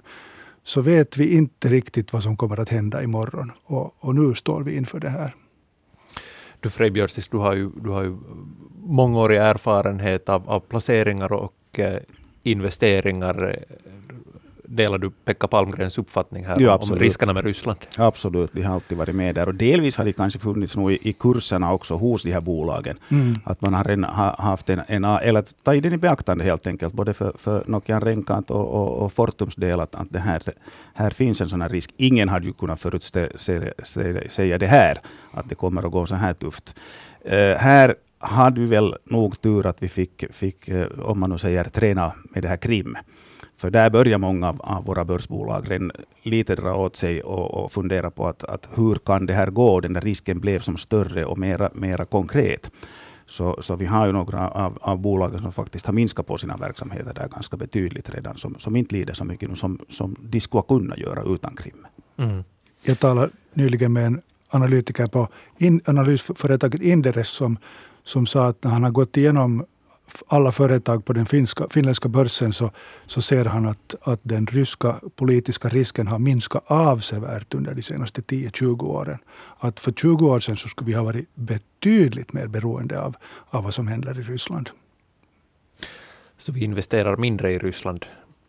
så 0.65 0.81
vet 0.81 1.17
vi 1.17 1.35
inte 1.35 1.67
riktigt 1.69 2.13
vad 2.13 2.23
som 2.23 2.38
kommer 2.38 2.59
att 2.59 2.69
hända 2.69 3.03
imorgon. 3.03 3.51
Och, 3.63 3.94
och 4.00 4.15
nu 4.15 4.33
står 4.33 4.63
vi 4.63 4.75
inför 4.75 5.00
det 5.00 5.09
här. 5.09 5.35
Du 6.59 6.69
Frej 6.69 6.91
Björsis, 6.91 7.29
du 7.29 7.38
har 7.38 7.53
ju, 7.53 7.69
du 7.69 7.89
har 7.89 8.03
ju 8.03 8.17
mångårig 8.79 9.38
erfarenhet 9.38 10.29
av, 10.29 10.50
av 10.50 10.59
placeringar 10.59 11.31
och 11.31 11.79
eh, 11.79 12.00
investeringar 12.44 13.59
delar 14.67 14.97
du 14.97 15.09
Pekka 15.09 15.47
Palmgrens 15.47 15.97
uppfattning 15.97 16.45
här 16.45 16.59
ja, 16.59 16.77
om 16.77 16.95
riskerna 16.95 17.33
med 17.33 17.44
Ryssland? 17.44 17.79
Absolut, 17.97 18.53
de 18.53 18.62
har 18.62 18.73
alltid 18.73 18.97
varit 18.97 19.15
med 19.15 19.35
där. 19.35 19.47
Och 19.47 19.56
delvis 19.56 19.97
har 19.97 20.06
de 20.06 20.13
kanske 20.13 20.39
funnits 20.39 20.75
nog 20.75 20.91
i, 20.91 21.09
i 21.09 21.13
kurserna 21.13 21.73
också 21.73 21.94
hos 21.94 22.23
de 22.23 22.31
här 22.31 22.41
bolagen. 22.41 22.97
Mm. 23.12 23.39
Att 23.44 23.62
man 23.62 23.73
har 23.73 23.89
en, 23.89 24.03
ha, 24.03 24.35
haft 24.41 24.69
en, 24.69 24.81
en, 24.88 25.03
eller 25.03 25.44
tagit 25.63 25.83
den 25.83 25.94
i 25.94 25.97
beaktande 25.97 26.44
helt 26.44 26.67
enkelt, 26.67 26.94
både 26.94 27.13
för, 27.13 27.33
för 27.38 27.63
Nokian 27.67 28.01
Renkant 28.01 28.51
och, 28.51 28.67
och, 28.67 29.06
och 29.06 29.13
Fortums 29.13 29.56
del, 29.56 29.79
att, 29.79 29.95
att 29.95 30.07
det 30.09 30.19
här, 30.19 30.41
här 30.94 31.09
finns 31.09 31.41
en 31.41 31.50
sån 31.50 31.61
här 31.61 31.69
risk. 31.69 31.94
Ingen 31.97 32.29
hade 32.29 32.45
ju 32.45 32.53
kunnat 32.53 32.81
förutse 32.81 33.29
säga 34.29 34.57
det 34.57 34.68
här, 34.68 34.97
att 35.31 35.50
det 35.50 35.56
kommer 35.56 35.83
att 35.83 35.91
gå 35.91 36.06
så 36.06 36.15
här 36.15 36.33
tufft. 36.33 36.75
Uh, 37.25 37.57
här 37.57 37.95
hade 38.19 38.61
vi 38.61 38.68
väl 38.68 38.95
nog 39.03 39.41
tur 39.41 39.65
att 39.65 39.83
vi 39.83 39.89
fick, 39.89 40.25
fick, 40.31 40.68
eh, 40.68 40.88
om 41.00 41.19
man 41.19 41.29
nu 41.29 41.38
säger, 41.38 41.63
träna 41.63 42.13
med 42.33 42.44
det 42.44 42.47
här 42.50 42.57
krim. 42.57 42.97
För 43.57 43.72
där 43.72 43.90
börjar 43.90 44.18
många 44.18 44.56
av, 44.60 44.86
våra 44.86 45.06
börsbolag 45.06 45.90
lite 46.24 46.56
dra 46.56 46.75
åt 46.75 46.96
sig 46.96 47.24
och, 47.24 47.63
och 47.63 47.72
fundera 47.72 48.12
på 48.12 48.28
att, 48.28 48.44
att, 48.44 48.69
hur 48.75 48.96
kan 48.96 49.25
det 49.25 49.34
här 49.34 49.48
gå? 49.48 49.80
Den 49.80 49.94
där 49.94 50.02
risken 50.02 50.40
blev 50.40 50.60
som 50.60 50.78
större 50.78 51.25
och 51.25 51.38
mera, 51.38 51.69
mera 51.74 52.06
konkret. 52.06 52.72
Så, 53.28 53.57
så 53.62 53.75
vi 53.75 53.86
har 53.86 54.06
ju 54.06 54.12
några 54.12 54.50
av, 54.50 54.78
av 54.81 54.98
bolagen 54.98 55.40
som 55.40 55.52
faktiskt 55.52 55.86
har 55.86 55.94
minskat 55.94 56.28
på 56.28 56.38
sina 56.38 56.57
verksamheter 56.57 57.13
där 57.13 57.28
ganska 57.28 57.57
betydligt 57.57 58.10
redan, 58.10 58.38
som, 58.38 58.56
som 58.60 58.75
inte 58.75 58.96
lider 58.96 59.13
så 59.13 59.25
mycket 59.25 59.50
nu 59.50 59.56
som, 59.56 59.80
som 59.90 60.16
de 60.22 60.40
skulle 60.40 60.63
kunna 60.68 60.98
göra 60.98 61.24
utan 61.34 61.56
krim. 61.56 61.86
Mm. 62.18 62.44
Jag 62.84 63.00
talade 63.00 63.30
nyligen 63.54 63.94
med 63.94 64.06
en 64.06 64.22
analytiker 64.50 65.07
på 65.07 65.28
in, 65.57 65.81
analysföretaget 65.86 66.81
Inderes 66.81 67.28
som, 67.28 67.57
som 68.04 68.25
sa 68.25 68.48
att 68.48 68.63
när 68.63 68.72
han 68.72 68.84
har 68.84 68.92
gått 68.92 69.18
igenom 69.18 69.66
alla 70.27 70.51
företag 70.51 71.06
på 71.06 71.13
den 71.13 71.25
finska, 71.25 71.67
finländska 71.69 72.09
börsen 72.09 72.53
så, 72.53 72.71
så 73.06 73.21
ser 73.21 73.45
han 73.45 73.65
att, 73.65 73.95
att 74.01 74.19
den 74.23 74.47
ryska 74.47 75.00
politiska 75.15 75.69
risken 75.69 76.07
har 76.07 76.19
minskat 76.19 76.63
avsevärt 76.67 77.53
under 77.53 77.73
de 77.73 77.81
senaste 77.81 78.21
10-20 78.21 78.83
åren. 78.83 79.17
Att 79.57 79.79
för 79.79 79.91
20 79.91 80.29
år 80.29 80.39
sedan 80.39 80.57
så 80.57 80.69
skulle 80.69 80.88
vi 80.88 80.94
ha 80.94 81.03
varit 81.03 81.35
betydligt 81.35 82.33
mer 82.33 82.47
beroende 82.47 83.01
av, 83.01 83.16
av 83.49 83.63
vad 83.63 83.73
som 83.73 83.87
händer 83.87 84.19
i 84.19 84.23
Ryssland. 84.23 84.69
Så 86.37 86.51
vi 86.51 86.63
investerar 86.63 87.18
mindre 87.18 87.51
i 87.51 87.57
Ryssland 87.57 88.06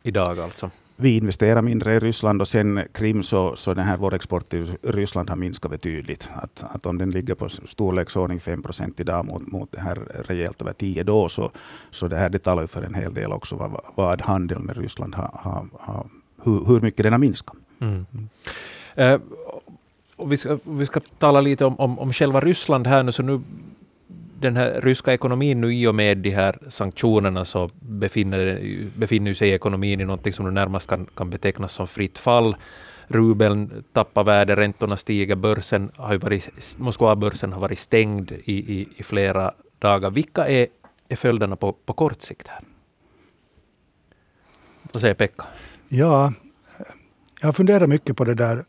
idag 0.06 0.40
alltså? 0.40 0.70
vi 0.96 1.16
investerar 1.16 1.62
mindre 1.62 1.94
i 1.94 2.00
Ryssland 2.00 2.40
och 2.40 2.48
sen 2.48 2.82
Krim 2.92 3.22
så, 3.22 3.56
så 3.56 3.74
den 3.74 3.84
här 3.84 3.96
vår 3.96 4.14
export 4.14 4.48
till 4.48 4.76
Ryssland 4.82 5.28
har 5.28 5.36
minskat 5.36 5.70
betydligt. 5.70 6.30
Att, 6.34 6.64
att 6.68 6.86
om 6.86 6.98
den 6.98 7.10
ligger 7.10 7.34
på 7.34 7.48
storleksordning 7.48 8.40
5 8.40 8.62
procent 8.62 9.00
idag 9.00 9.26
mot, 9.26 9.52
mot 9.52 9.72
det 9.72 9.80
här 9.80 9.94
rejält 10.28 10.62
över 10.62 10.72
10 10.72 11.02
då 11.02 11.28
så, 11.28 11.50
så 11.90 12.08
det 12.08 12.16
här 12.16 12.30
det 12.30 12.38
talar 12.38 12.62
ju 12.62 12.68
för 12.68 12.82
en 12.82 12.94
hel 12.94 13.14
del 13.14 13.32
också 13.32 13.56
vad, 13.56 13.80
vad 13.94 14.20
handeln 14.20 14.62
med 14.62 14.76
Ryssland 14.76 15.14
har, 15.14 15.30
har, 15.34 15.66
har 15.80 16.06
hur, 16.42 16.64
hur 16.64 16.80
mycket 16.80 17.02
den 17.02 17.12
har 17.12 17.18
minskat. 17.18 17.56
Mm. 17.80 18.06
Mm. 18.12 19.14
Uh, 19.14 19.20
och 20.16 20.32
vi, 20.32 20.36
ska, 20.36 20.58
vi 20.64 20.86
ska 20.86 21.00
tala 21.00 21.40
lite 21.40 21.64
om, 21.64 21.80
om, 21.80 21.98
om 21.98 22.12
själva 22.12 22.40
Ryssland 22.40 22.86
här 22.86 23.02
nu, 23.02 23.12
så 23.12 23.22
nu 23.22 23.40
den 24.40 24.56
här 24.56 24.80
ryska 24.80 25.12
ekonomin 25.12 25.60
nu 25.60 25.74
i 25.74 25.86
och 25.86 25.94
med 25.94 26.18
de 26.18 26.30
här 26.30 26.58
sanktionerna 26.68 27.44
så 27.44 27.70
befinner, 27.80 28.60
befinner 28.96 29.34
sig 29.34 29.50
ekonomin 29.50 30.00
i 30.00 30.04
någonting, 30.04 30.32
som 30.32 30.54
närmast 30.54 30.88
kan, 30.88 31.06
kan 31.14 31.30
betecknas 31.30 31.72
som 31.72 31.86
fritt 31.86 32.18
fall. 32.18 32.56
Rubeln 33.08 33.84
tappar 33.92 34.24
värde, 34.24 34.56
räntorna 34.56 34.96
stiger, 34.96 35.36
börsen 35.36 35.90
har 35.96 36.18
varit, 36.18 36.76
Moskvabörsen 36.78 37.52
har 37.52 37.60
varit 37.60 37.78
stängd 37.78 38.32
i, 38.32 38.80
i, 38.80 38.88
i 38.96 39.02
flera 39.02 39.52
dagar. 39.78 40.10
Vilka 40.10 40.48
är, 40.48 40.66
är 41.08 41.16
följderna 41.16 41.56
på, 41.56 41.72
på 41.72 41.92
kort 41.92 42.22
sikt 42.22 42.48
här? 42.48 42.60
Vad 44.92 45.00
säger 45.00 45.14
Pekka? 45.14 45.44
Ja, 45.88 46.32
jag 47.40 47.48
har 47.48 47.52
funderat 47.52 47.88
mycket 47.88 48.16
på 48.16 48.24
det 48.24 48.34
där. 48.34 48.64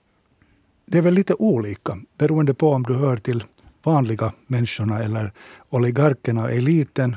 Det 0.85 0.97
är 0.97 1.01
väl 1.01 1.13
lite 1.13 1.33
olika 1.33 1.97
beroende 2.17 2.53
på 2.53 2.71
om 2.71 2.83
du 2.83 2.93
hör 2.93 3.17
till 3.17 3.43
vanliga 3.83 4.33
människorna 4.47 5.03
eller 5.03 5.31
oligarkerna, 5.69 6.49
eliten 6.49 7.15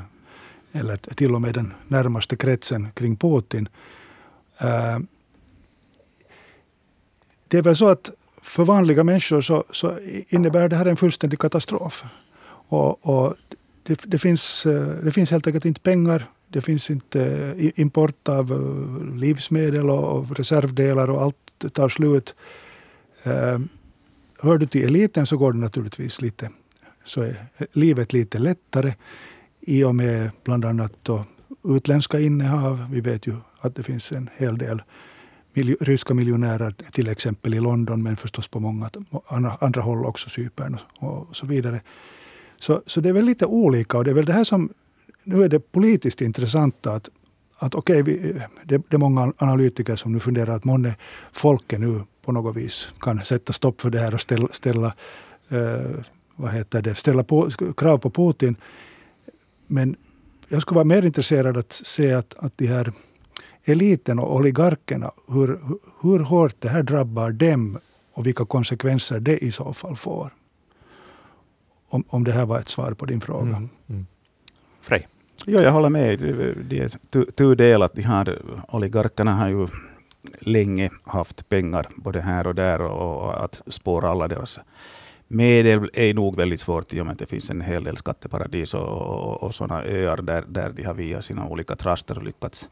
eller 0.73 0.97
till 0.97 1.35
och 1.35 1.41
med 1.41 1.55
den 1.55 1.75
närmaste 1.89 2.37
kretsen 2.37 2.91
kring 2.93 3.17
Putin. 3.17 3.69
Eh, 4.59 4.99
det 7.49 7.59
är 7.59 7.63
väl 7.63 7.77
så 7.77 7.89
att 7.89 8.11
för 8.43 8.65
vanliga 8.65 9.05
människor 9.05 9.41
så, 9.41 9.65
så 9.71 9.99
innebär 10.29 10.69
det 10.69 10.77
här 10.77 10.87
en 10.87 10.97
fullständig 10.97 11.39
katastrof. 11.39 12.05
Och, 12.69 13.07
och 13.07 13.35
det, 13.83 14.01
det, 14.05 14.19
finns, 14.19 14.67
eh, 14.67 14.89
det 15.05 15.13
finns 15.13 15.31
helt 15.31 15.47
enkelt 15.47 15.65
inte 15.65 15.81
pengar. 15.81 16.27
Det 16.49 16.61
finns 16.61 16.91
inte 16.91 17.23
eh, 17.59 17.81
import 17.81 18.29
av 18.29 18.47
livsmedel 19.17 19.91
och 19.91 20.37
reservdelar 20.37 21.11
och 21.11 21.23
allt 21.23 21.75
tar 21.75 21.89
slut 21.89 22.35
hör 24.43 24.59
du 24.59 24.67
till 24.67 24.85
eliten 24.85 25.27
så 25.27 25.37
går 25.37 25.53
det 25.53 25.59
naturligtvis 25.59 26.21
lite, 26.21 26.51
så 27.05 27.23
är 27.23 27.37
livet 27.73 28.13
lite 28.13 28.39
lättare 28.39 28.95
i 29.61 29.85
och 29.85 29.95
med 29.95 30.31
bland 30.45 30.65
annat 30.65 30.93
då 31.03 31.25
utländska 31.65 32.21
innehav. 32.21 32.87
Vi 32.91 33.01
vet 33.01 33.27
ju 33.27 33.35
att 33.61 33.75
det 33.75 33.83
finns 33.83 34.13
en 34.13 34.29
hel 34.37 34.59
del 34.59 34.83
miljö, 35.53 35.77
ryska 35.81 36.15
miljonärer, 36.15 36.75
till 36.93 37.09
exempel 37.09 37.55
i 37.55 37.61
London, 37.61 38.03
men 38.03 38.17
förstås 38.17 38.49
på 38.49 38.61
många 38.61 38.91
andra, 39.27 39.57
andra 39.61 39.81
håll 39.81 40.05
också, 40.05 40.29
Cypern 40.29 40.79
och, 40.99 41.29
och 41.29 41.37
så 41.37 41.47
vidare. 41.47 41.81
Så, 42.59 42.83
så 42.87 43.01
det 43.01 43.09
är 43.09 43.13
väl 43.13 43.25
lite 43.25 43.47
olika 43.47 43.99
och 43.99 44.05
det 44.05 44.11
är 44.11 44.15
väl 44.15 44.25
det 44.25 44.33
här 44.33 44.45
som 44.45 44.71
nu 45.25 45.45
är 45.45 45.49
det 45.49 45.73
politiskt 45.73 46.21
intressanta 46.21 46.93
att, 46.93 47.09
att 47.63 47.75
okej, 47.75 48.03
okay, 48.03 48.33
det, 48.65 48.83
det, 48.89 48.95
är 48.95 48.99
många 48.99 49.33
analytiker 49.39 49.97
som 49.97 50.13
nu 50.13 50.21
funderar 50.21 50.57
att 50.57 50.65
månne 50.65 50.97
folket 51.33 51.81
nu 51.81 52.01
på 52.23 52.33
något 52.33 52.57
vis 52.57 52.89
kan 53.01 53.25
sätta 53.25 53.53
stopp 53.53 53.81
för 53.81 53.91
det 53.91 53.99
här 53.99 54.15
och 54.15 54.21
ställa, 54.21 54.49
ställa, 54.53 54.95
eh, 55.49 56.05
vad 56.37 56.53
heter 56.53 56.83
det, 56.83 56.95
ställa 56.95 57.25
på, 57.25 57.51
krav 57.77 57.99
på 57.99 58.11
Putin. 58.11 58.57
Men 59.67 59.97
jag 60.49 60.63
skulle 60.63 60.77
vara 60.77 60.85
mer 60.85 61.05
intresserad 61.05 61.57
att 61.57 61.73
se 61.73 62.13
att, 62.13 62.35
att 62.39 62.59
de 62.59 62.67
här 62.67 62.93
eliten 63.65 64.19
och 64.19 64.37
oligarkerna, 64.37 65.11
hur, 65.29 65.61
hur 66.03 66.19
hårt 66.19 66.55
det 66.59 66.69
här 66.69 66.83
drabbar 66.83 67.31
dem 67.31 67.79
och 68.13 68.27
vilka 68.27 68.45
konsekvenser 68.45 69.21
det 69.21 69.39
i 69.39 69.53
så 69.53 69.73
fall 69.73 69.97
får. 69.97 70.35
Om, 71.89 72.05
om 72.09 72.25
det 72.25 72.33
här 72.33 72.47
var 72.47 72.59
ett 72.59 72.69
svar 72.69 72.93
på 72.93 73.07
din 73.07 73.21
fråga. 73.21 73.57
Mm. 73.57 73.69
Mm. 73.89 74.07
Frej? 74.81 75.09
Ja, 75.47 75.63
jag 75.63 75.73
håller 75.73 75.89
med. 75.91 76.19
Det 76.69 76.79
är 76.79 77.33
tudelat. 77.33 77.95
De 77.95 78.03
här 78.03 78.43
oligarkerna 78.69 79.35
har 79.35 79.49
ju 79.49 79.69
länge 80.39 80.91
haft 81.05 81.49
pengar 81.49 81.87
både 81.97 82.21
här 82.21 82.47
och 82.47 82.55
där 82.55 82.81
och, 82.81 83.45
att 83.45 83.63
spåra 83.67 84.09
alla 84.09 84.29
deras 84.29 84.59
medel 85.29 85.91
är 85.93 86.15
nog 86.15 86.37
väldigt 86.37 86.61
svårt 86.61 86.93
i 86.93 87.01
och 87.01 87.07
med 87.07 87.13
att 87.13 87.19
det 87.19 87.27
finns 87.27 87.51
en 87.51 87.61
hel 87.61 87.85
del 87.85 87.97
skatteparadis 87.97 88.75
och, 88.75 88.83
och, 88.83 89.43
och 89.43 89.55
sådana 89.55 89.85
öar 89.85 90.17
där, 90.17 90.45
där 90.49 90.71
de 90.71 90.83
har 90.83 90.95
via 90.95 91.23
sina 91.23 91.47
olika 91.47 91.77
truster 91.77 92.21
lyckats 92.21 92.69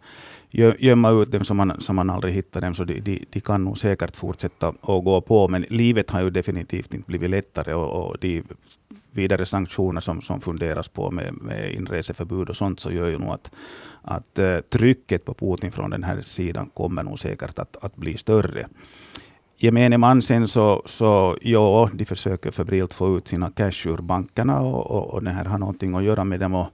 gömma 0.50 1.11
ut 1.11 1.33
dem 1.33 1.45
så 1.45 1.55
man, 1.55 1.81
som 1.81 1.97
man 1.97 2.11
aldrig 2.11 2.35
hittar 2.35 2.61
dem. 2.61 2.75
Så 2.75 2.85
de, 2.85 3.00
de, 3.00 3.25
de 3.31 3.40
kan 3.40 3.64
nog 3.64 3.78
säkert 3.78 4.17
fortsätta 4.17 4.69
att 4.69 5.05
gå 5.05 5.21
på. 5.21 5.49
Men 5.49 5.64
livet 5.69 6.11
har 6.11 6.23
ju 6.23 6.31
definitivt 6.31 6.95
inte 6.95 7.07
blivit 7.07 7.31
lättare 7.31 7.75
och, 7.75 8.07
och 8.07 8.17
de 8.21 8.43
vidare 9.11 9.47
sanktioner 9.47 10.00
som, 10.00 10.21
som 10.21 10.40
funderas 10.40 10.88
på 10.88 11.11
med, 11.11 11.35
med 11.43 11.73
inreseförbud 11.73 12.49
och 12.49 12.57
sånt, 12.57 12.81
så 12.81 12.90
gör 12.93 13.09
ju 13.09 13.19
nog 13.19 13.31
att, 13.31 13.50
att 14.02 14.38
uh, 14.38 14.61
trycket 14.61 15.25
på 15.25 15.35
Putin 15.35 15.73
från 15.73 15.90
den 15.90 16.05
här 16.05 16.23
sidan 16.23 16.71
kommer 16.75 17.02
nog 17.02 17.19
säkert 17.19 17.59
att, 17.59 17.76
att 17.85 17.97
bli 17.97 18.17
större. 18.17 18.67
Gemene 19.61 19.99
man 19.99 20.23
sen 20.23 20.49
så, 20.49 20.83
så 20.87 21.37
ja, 21.43 21.90
de 21.95 22.05
försöker 22.05 22.50
febrilt 22.50 22.95
få 22.95 23.17
ut 23.17 23.28
sina 23.28 23.50
cash 23.50 23.87
ur 23.87 23.97
bankerna 23.97 24.61
och, 24.61 24.90
och, 24.90 25.14
och 25.14 25.25
det 25.25 25.31
här 25.31 25.45
har 25.45 25.59
någonting 25.59 25.95
att 25.95 26.05
göra 26.05 26.25
med 26.25 26.40
dem. 26.40 26.55
Och, 26.55 26.67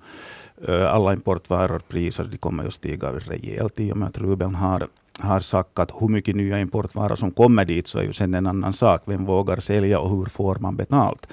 Eh, 0.68 0.94
alla 0.94 1.12
importvaror 1.12 1.78
priser 1.88 2.24
de 2.24 2.36
kommer 2.36 2.66
att 2.66 2.74
stiga 2.74 3.12
rejält 3.12 3.80
i 3.80 3.92
och 3.92 3.96
med 3.96 4.08
att 4.08 4.18
rubeln 4.18 4.54
har 4.54 4.88
har 5.20 5.40
sackat. 5.40 5.92
hur 6.00 6.08
mycket 6.08 6.36
nya 6.36 6.60
importvaror 6.60 7.16
som 7.16 7.30
kommer 7.30 7.64
dit 7.64 7.86
så 7.86 7.98
är 7.98 8.02
ju 8.02 8.12
sen 8.12 8.34
en 8.34 8.46
annan 8.46 8.72
sak. 8.72 9.02
Vem 9.04 9.24
vågar 9.24 9.60
sälja 9.60 9.98
och 9.98 10.10
hur 10.10 10.24
får 10.24 10.56
man 10.56 10.76
betalt? 10.76 11.28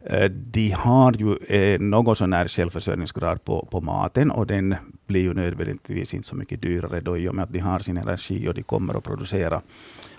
Eh, 0.00 0.30
de 0.30 0.70
har 0.70 1.12
ju 1.12 1.36
eh, 1.36 1.80
något 1.80 2.18
sånär 2.18 2.48
självförsörjningsgrad 2.48 3.44
på, 3.44 3.68
på 3.70 3.80
maten 3.80 4.30
och 4.30 4.46
den 4.46 4.74
blir 5.06 5.22
ju 5.22 5.34
nödvändigtvis 5.34 6.14
inte 6.14 6.28
så 6.28 6.36
mycket 6.36 6.62
dyrare 6.62 7.00
då 7.00 7.18
i 7.18 7.28
och 7.28 7.34
med 7.34 7.42
att 7.42 7.52
de 7.52 7.58
har 7.58 7.78
sin 7.78 7.96
energi 7.96 8.48
och 8.48 8.54
de 8.54 8.62
kommer 8.62 8.94
att 8.94 9.04
producera 9.04 9.62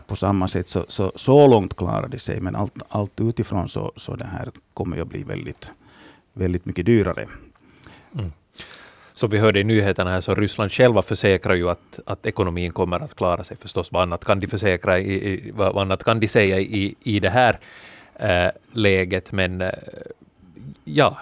på 0.07 0.15
samma 0.15 0.47
sätt. 0.47 0.67
Så, 0.67 0.85
så, 0.87 1.11
så 1.15 1.47
långt 1.47 1.75
klarar 1.75 2.07
de 2.07 2.19
sig, 2.19 2.41
men 2.41 2.55
allt, 2.55 2.73
allt 2.89 3.21
utifrån 3.21 3.69
så, 3.69 3.91
så 3.95 4.15
det 4.15 4.25
här 4.25 4.49
kommer 4.73 5.01
att 5.01 5.07
bli 5.07 5.23
väldigt, 5.23 5.71
väldigt 6.33 6.65
mycket 6.65 6.85
dyrare. 6.85 7.25
Mm. 8.15 8.31
Som 9.17 9.29
vi 9.29 9.38
hörde 9.38 9.59
i 9.59 9.63
nyheterna 9.63 10.12
här 10.12 10.21
så 10.21 10.36
Ryssland 10.36 10.71
själva 10.71 11.01
försäkrar 11.01 11.55
ju 11.55 11.69
att, 11.69 12.00
att 12.05 12.25
ekonomin 12.25 12.71
kommer 12.71 13.00
att 13.00 13.15
klara 13.15 13.43
sig 13.43 13.57
förstås. 13.57 13.91
Vad 13.91 14.01
annat 14.01 14.25
kan 14.25 14.39
de 14.39 14.47
försäkra, 14.47 15.00
i, 15.00 15.51
vad 15.55 15.77
annat 15.77 16.03
kan 16.03 16.19
de 16.19 16.27
säga 16.27 16.59
i, 16.59 16.95
i 17.03 17.19
det 17.19 17.29
här 17.29 17.59
äh, 18.15 18.51
läget. 18.71 19.31
Men 19.31 19.62
äh, 19.62 19.69
ja, 20.83 21.17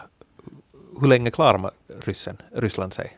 hur 1.01 1.07
länge 1.07 1.31
klarar 1.31 1.71
ryssen, 2.05 2.37
Ryssland 2.55 2.93
sig? 2.93 3.17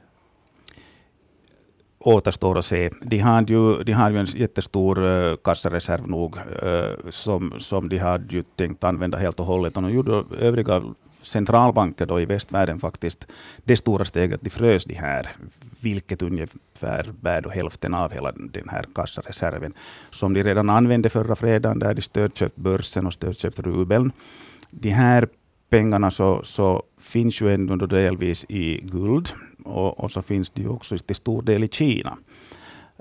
återstår 2.00 2.58
att 2.58 2.66
se. 2.66 2.90
De 3.02 3.20
har 3.20 3.46
ju, 3.48 3.84
de 3.84 3.92
har 3.92 4.12
ju 4.12 4.18
en 4.18 4.26
jättestor 4.26 5.04
uh, 5.04 5.36
kassareserv 5.36 6.08
nog, 6.08 6.38
uh, 6.38 7.10
som, 7.10 7.54
som 7.60 7.90
de 7.90 7.98
hade 7.98 8.36
ju 8.36 8.44
tänkt 8.56 8.84
använda 8.84 9.18
helt 9.18 9.40
och 9.40 9.46
hållet. 9.46 9.78
Och 9.78 9.84
de 9.84 9.94
gjorde 9.94 10.24
övriga 10.40 10.84
centralbanker 11.28 12.06
då 12.06 12.22
i 12.22 12.26
västvärlden 12.26 12.80
faktiskt 12.80 13.28
det 13.64 13.76
stora 13.76 14.06
steget, 14.06 14.42
de 14.42 14.50
frös 14.50 14.86
de 14.86 14.94
här, 14.94 15.30
vilket 15.80 16.22
ungefär 16.22 17.12
bär 17.22 17.42
då 17.42 17.50
hälften 17.50 17.94
av 17.94 18.12
hela 18.12 18.32
den 18.32 18.70
här 18.70 18.86
kassareserven, 18.96 19.74
som 20.10 20.34
de 20.34 20.44
redan 20.44 20.70
använde 20.70 21.10
förra 21.10 21.36
fredagen, 21.36 21.80
där 21.80 21.94
de 21.94 22.02
stödköpt 22.02 22.56
börsen 22.56 23.08
och 23.08 23.14
stödköpt 23.14 23.60
rubeln. 23.60 24.12
De 24.72 24.90
här 24.90 25.28
pengarna 25.70 26.12
så, 26.12 26.42
så 26.44 26.84
finns 27.00 27.42
ju 27.42 27.54
ändå 27.54 27.86
delvis 27.86 28.46
i 28.50 28.82
guld 28.84 29.30
och, 29.66 30.00
och 30.00 30.12
så 30.12 30.22
finns 30.22 30.50
det 30.50 30.62
ju 30.62 30.70
också 30.70 30.98
till 30.98 31.16
stor 31.16 31.42
del 31.42 31.64
i 31.64 31.68
Kina. 31.68 32.18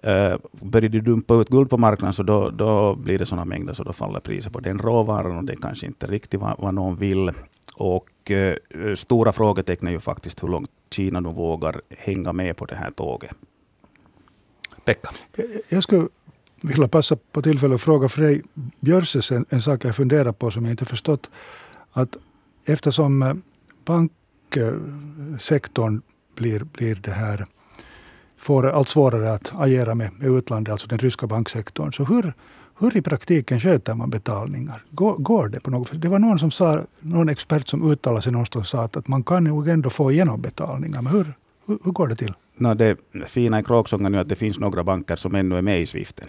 Uh, 0.07 0.37
börjar 0.63 0.89
du 0.89 1.01
dumpa 1.01 1.35
ut 1.35 1.49
guld 1.49 1.71
på 1.71 1.79
marknaden 1.79 2.15
så 2.15 2.23
då, 2.23 2.51
då 2.51 2.95
blir 2.95 3.19
det 3.19 3.27
sådana 3.27 3.45
mängder 3.45 3.75
så 3.75 3.85
då 3.85 3.93
faller 3.93 4.21
priset 4.21 4.53
på 4.53 4.61
den 4.61 4.79
råvaran 4.79 5.37
och 5.37 5.45
det 5.45 5.57
kanske 5.57 5.87
inte 5.87 6.07
riktigt 6.07 6.41
vad, 6.41 6.55
vad 6.59 6.75
någon 6.75 6.97
vill. 6.97 7.31
Och 7.79 8.31
eh, 8.31 8.57
stora 8.95 9.33
frågetecken 9.33 9.89
är 9.89 9.93
ju 9.93 10.01
faktiskt 10.01 10.43
hur 10.43 10.49
långt 10.49 10.71
Kina 10.91 11.21
nu 11.21 11.29
vågar 11.29 11.81
hänga 11.91 12.33
med 12.33 12.57
på 12.57 12.67
det 12.67 12.75
här 12.75 12.91
tåget. 12.91 13.37
Pekka? 14.85 15.11
Jag 15.69 15.83
skulle 15.83 16.09
vilja 16.61 16.89
passa 16.89 17.17
på 17.33 17.43
tillfället 17.43 17.75
att 17.75 17.83
fråga 17.83 18.09
Frej 18.09 18.43
Björses 18.81 19.33
en, 19.33 19.47
en 19.49 19.63
sak 19.63 19.85
jag 19.85 19.97
funderar 19.97 20.33
på 20.33 20.51
som 20.51 20.65
jag 20.65 20.73
inte 20.73 20.85
förstått. 20.85 21.31
Att 21.93 22.17
eftersom 22.65 23.23
eh, 23.23 23.35
banksektorn 23.85 26.03
blir, 26.35 26.65
blir 26.65 26.95
det 26.95 27.11
här 27.11 27.47
får 28.39 28.67
allt 28.67 28.89
svårare 28.89 29.33
att 29.33 29.53
agera 29.55 29.95
med, 29.95 30.11
med 30.19 30.31
utlandet, 30.31 30.73
alltså 30.73 30.89
den 30.89 30.99
ryska 30.99 31.27
banksektorn. 31.27 31.93
Så 31.93 32.05
hur, 32.05 32.35
hur 32.79 32.97
i 32.97 33.03
praktiken 33.03 33.61
sköter 33.61 33.95
man 33.95 34.11
betalningar? 34.11 34.83
Går, 34.91 35.17
går 35.17 35.49
det 35.49 35.61
på 35.61 35.71
något 35.71 35.91
Det 35.93 36.09
var 36.09 36.19
någon, 36.19 36.39
som 36.39 36.51
sa, 36.51 36.83
någon 37.01 37.29
expert 37.29 37.69
som 37.69 37.91
uttalade 37.91 38.23
sig 38.23 38.33
någonstans 38.33 38.63
och 38.63 38.67
sa 38.67 38.83
att, 38.83 39.09
man 39.09 39.23
kan 39.23 39.45
nog 39.45 39.69
ändå 39.69 39.91
få 39.91 40.13
igenom 40.13 40.41
betalningar. 40.41 41.03
Men 41.03 41.13
hur, 41.13 41.35
hur, 41.67 41.79
hur 41.85 41.93
går 41.93 42.09
det 42.09 42.17
till? 42.17 42.35
No, 42.57 42.75
det 42.75 42.97
fina 43.27 43.61
i 43.61 43.63
kråksången 43.63 44.15
är 44.15 44.19
att 44.19 44.29
det 44.29 44.37
finns 44.37 44.59
några 44.59 44.85
banker 44.85 45.17
som 45.17 45.35
ännu 45.35 45.59
är 45.59 45.63
med 45.63 45.81
i 45.81 45.87
Swiften. 45.87 46.29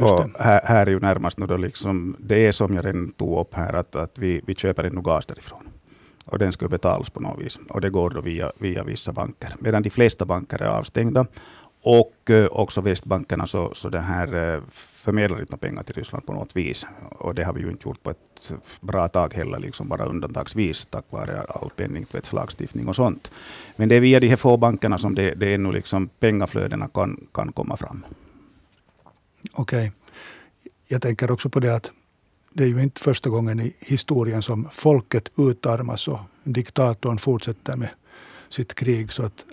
Och 0.00 0.24
här, 0.38 0.60
här, 0.64 0.86
är 0.86 0.90
ju 0.90 1.00
närmast 1.00 1.38
nu 1.38 1.46
då 1.46 1.56
liksom, 1.56 2.16
det 2.18 2.46
är 2.46 2.52
som 2.52 2.74
jag 2.74 2.84
redan 2.84 3.10
tog 3.10 3.40
upp 3.40 3.54
här, 3.54 3.72
att, 3.72 3.96
att 3.96 4.18
vi, 4.18 4.40
vi 4.46 4.54
köper 4.54 4.84
ännu 4.84 5.00
gas 5.00 5.26
därifrån. 5.26 5.68
Och 6.26 6.38
den 6.38 6.52
ska 6.52 6.68
betalas 6.68 7.10
på 7.10 7.20
något 7.20 7.44
vis. 7.44 7.58
Och 7.68 7.80
det 7.80 7.90
går 7.90 8.10
då 8.10 8.20
via, 8.20 8.52
via 8.58 8.84
vissa 8.84 9.12
banker. 9.12 9.54
Medan 9.58 9.82
de 9.82 9.90
flesta 9.90 10.24
banker 10.24 10.62
är 10.62 10.68
avstängda. 10.68 11.26
Och 11.82 12.30
eh, 12.30 12.46
också 12.46 12.80
västbankerna 12.80 13.46
så, 13.46 13.74
så 13.74 13.88
det 13.88 14.00
här 14.00 14.54
eh, 14.54 14.62
förmedlar 15.06 15.40
inte 15.40 15.56
pengar 15.56 15.82
till 15.82 15.94
Ryssland 15.94 16.26
på 16.26 16.32
något 16.32 16.56
vis. 16.56 16.86
Och 17.10 17.34
det 17.34 17.44
har 17.44 17.52
vi 17.52 17.60
ju 17.60 17.70
inte 17.70 17.88
gjort 17.88 18.02
på 18.02 18.10
ett 18.10 18.52
bra 18.80 19.08
tag 19.08 19.34
heller, 19.34 19.58
liksom 19.58 19.88
bara 19.88 20.04
undantagsvis 20.04 20.86
tack 20.86 21.04
vare 21.10 21.40
all 21.40 21.70
penningtvättslagstiftning 21.70 22.88
och 22.88 22.96
sånt. 22.96 23.30
Men 23.76 23.88
det 23.88 23.94
är 23.94 24.00
via 24.00 24.20
de 24.20 24.28
här 24.28 24.36
få 24.36 24.56
bankerna 24.56 24.98
som 24.98 25.14
det, 25.14 25.34
det 25.34 25.54
ännu 25.54 25.72
liksom 25.72 26.08
pengaflödena 26.08 26.88
kan, 26.88 27.26
kan 27.32 27.52
komma 27.52 27.76
fram. 27.76 28.04
Okej. 29.52 29.78
Okay. 29.78 29.90
Jag 30.88 31.02
tänker 31.02 31.30
också 31.30 31.48
på 31.48 31.60
det 31.60 31.74
att 31.74 31.90
det 32.52 32.64
är 32.64 32.68
ju 32.68 32.82
inte 32.82 33.00
första 33.00 33.30
gången 33.30 33.60
i 33.60 33.74
historien 33.78 34.42
som 34.42 34.68
folket 34.72 35.28
utarmas 35.36 36.08
och 36.08 36.20
diktatorn 36.44 37.18
fortsätter 37.18 37.76
med 37.76 37.88
sitt 38.48 38.74
krig. 38.74 39.12
Så 39.12 39.22
att 39.22 39.44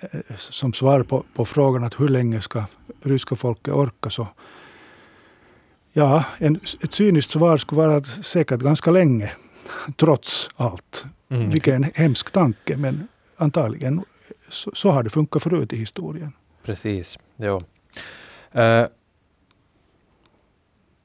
eh, 0.00 0.36
som 0.36 0.72
svar 0.72 1.02
på, 1.02 1.24
på 1.34 1.44
frågan 1.44 1.84
att 1.84 2.00
hur 2.00 2.08
länge 2.08 2.40
ska 2.40 2.64
ryska 3.02 3.36
folket 3.36 3.74
orka 3.74 4.10
så 4.10 4.28
Ja, 5.98 6.24
en, 6.38 6.56
ett 6.56 6.92
cyniskt 6.92 7.30
svar 7.30 7.56
skulle 7.56 7.80
vara 7.80 7.96
att 7.96 8.06
säkert 8.06 8.60
ganska 8.60 8.90
länge, 8.90 9.32
trots 9.96 10.48
allt. 10.56 11.04
Mm. 11.28 11.50
Vilken 11.50 11.84
hemsk 11.94 12.30
tanke, 12.30 12.76
men 12.76 13.08
antagligen 13.36 14.04
så, 14.48 14.70
så, 14.74 14.90
har 14.90 15.02
det 15.02 15.10
funkat 15.10 15.42
förut 15.42 15.72
i 15.72 15.76
historien. 15.76 16.32
Precis. 16.62 17.18
Ja. 17.36 17.60
Uh, 18.56 18.88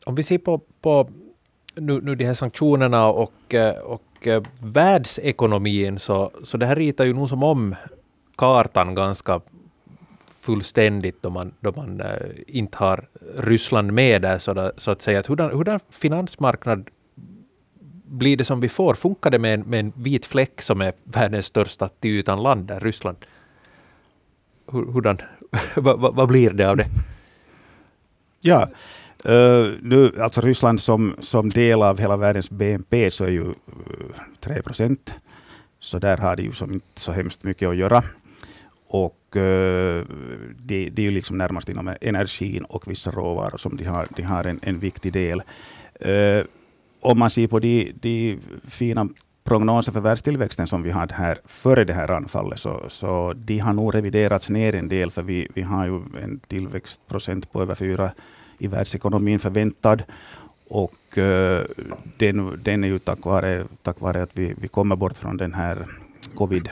om 0.06 0.16
vi 0.16 0.24
ser 0.24 0.38
på, 0.38 0.62
på 0.82 1.10
nu, 1.76 2.02
nu 2.02 2.16
de 2.16 2.26
här 2.26 2.34
sanktionerna 2.34 3.08
och, 3.08 3.54
eh, 3.54 3.78
och 3.80 4.28
uh, 4.28 4.44
världsekonomin, 4.60 6.00
så, 6.00 6.32
så 6.44 6.58
det 6.58 6.66
här 6.66 6.76
ritar 6.76 7.06
ju 7.06 7.14
nog 7.14 7.30
som 7.30 7.44
om 7.44 7.76
kartan 8.36 8.96
ganska 8.96 9.42
fullständigt 10.42 11.22
då 11.22 11.30
man, 11.30 11.54
då 11.60 11.74
man 11.76 12.02
äh, 12.02 12.08
inte 12.48 12.78
har 12.78 13.08
Ryssland 13.38 13.94
med 13.94 14.22
där 14.22 14.40
så, 14.40 14.72
så 14.78 14.92
att 14.92 15.02
säga. 15.02 15.20
Att 15.20 15.28
hurdan, 15.28 15.52
hurdan 15.52 15.80
finansmarknad 15.90 16.90
blir 18.06 18.38
det 18.38 18.44
som 18.44 18.60
vi 18.60 18.70
får? 18.70 18.94
Funkar 18.94 19.30
det 19.30 19.40
med 19.40 19.54
en, 19.54 19.62
med 19.62 19.80
en 19.80 19.94
vit 19.96 20.26
fläck 20.26 20.62
som 20.62 20.82
är 20.82 20.94
världens 21.04 21.46
största 21.46 21.88
till 21.88 22.12
ytan 22.12 22.44
land, 22.44 22.66
där 22.66 22.80
Ryssland? 22.80 23.18
Hur, 24.72 24.86
hurdan, 24.86 25.18
vad, 25.76 26.00
vad, 26.00 26.16
vad 26.16 26.28
blir 26.28 26.50
det 26.50 26.70
av 26.70 26.78
det? 26.78 26.88
Ja, 28.40 28.70
Uh, 29.30 29.74
nu, 29.82 30.12
alltså 30.20 30.42
Ryssland 30.42 30.82
som, 30.82 31.16
som 31.20 31.50
del 31.50 31.82
av 31.82 32.00
hela 32.00 32.18
världens 32.18 32.50
BNP 32.50 33.12
så 33.12 33.24
är 33.24 33.30
ju 33.30 33.42
eh, 33.42 33.48
uh, 33.48 34.16
3 34.40 34.62
procent. 34.62 35.16
Så 35.80 36.00
där 36.00 36.18
har 36.18 36.36
de 36.36 36.44
ju 36.44 36.52
som 36.52 36.74
inte 36.74 37.02
så 37.02 37.12
hemskt 37.12 37.44
mycket 37.44 37.70
att 37.70 37.76
göra. 37.76 38.04
Och 38.94 39.36
uh, 39.36 40.04
det, 40.60 40.90
det, 40.90 41.02
är 41.02 41.04
ju 41.04 41.12
liksom 41.12 41.38
närmast 41.38 41.70
inom 41.70 41.96
energin 42.02 42.64
och 42.64 42.92
vissa 42.92 43.12
råvaror 43.12 43.58
som 43.58 43.78
de 43.78 43.84
har, 43.84 44.08
de 44.16 44.24
har 44.24 44.44
en, 44.44 44.60
en 44.64 44.80
viktig 44.80 45.14
del. 45.14 45.42
Uh, 46.06 46.46
om 47.02 47.20
man 47.20 47.30
ser 47.30 47.48
på 47.48 47.60
de, 47.60 47.94
de 48.02 48.40
fina 48.68 49.10
prognoser 49.44 49.92
för 49.92 50.00
världstillväxten 50.00 50.68
som 50.68 50.84
vi 50.84 50.92
hade 50.92 51.14
här 51.14 51.38
före 51.46 51.84
det 51.84 51.94
här 51.94 52.12
anfallet, 52.12 52.60
så, 52.60 52.86
så 52.88 53.34
de 53.34 53.60
har 53.60 53.74
nog 53.74 53.96
reviderats 53.96 54.50
ner 54.50 54.76
en 54.76 54.90
del, 54.90 55.12
för 55.12 55.22
vi, 55.24 55.48
vi 55.54 55.62
har 55.62 55.86
ju 55.86 56.02
en 56.24 56.40
tillväxtprocent 56.48 57.52
på 57.52 57.62
över 57.62 57.76
fyra 57.76 58.12
i 58.58 58.68
världsekonomin 58.68 59.40
förväntad. 59.40 60.04
Och 60.70 61.18
uh, 61.18 61.62
den, 62.18 62.60
den 62.64 62.84
är 62.84 62.88
ju 62.88 63.00
tack 63.00 63.26
vare, 63.26 63.66
tack 63.84 64.02
vare 64.02 64.22
att 64.22 64.38
vi, 64.38 64.56
vi 64.58 64.68
kommer 64.68 64.96
bort 64.96 65.18
från 65.18 65.38
den 65.38 65.54
här 65.54 65.86
covid 66.36 66.70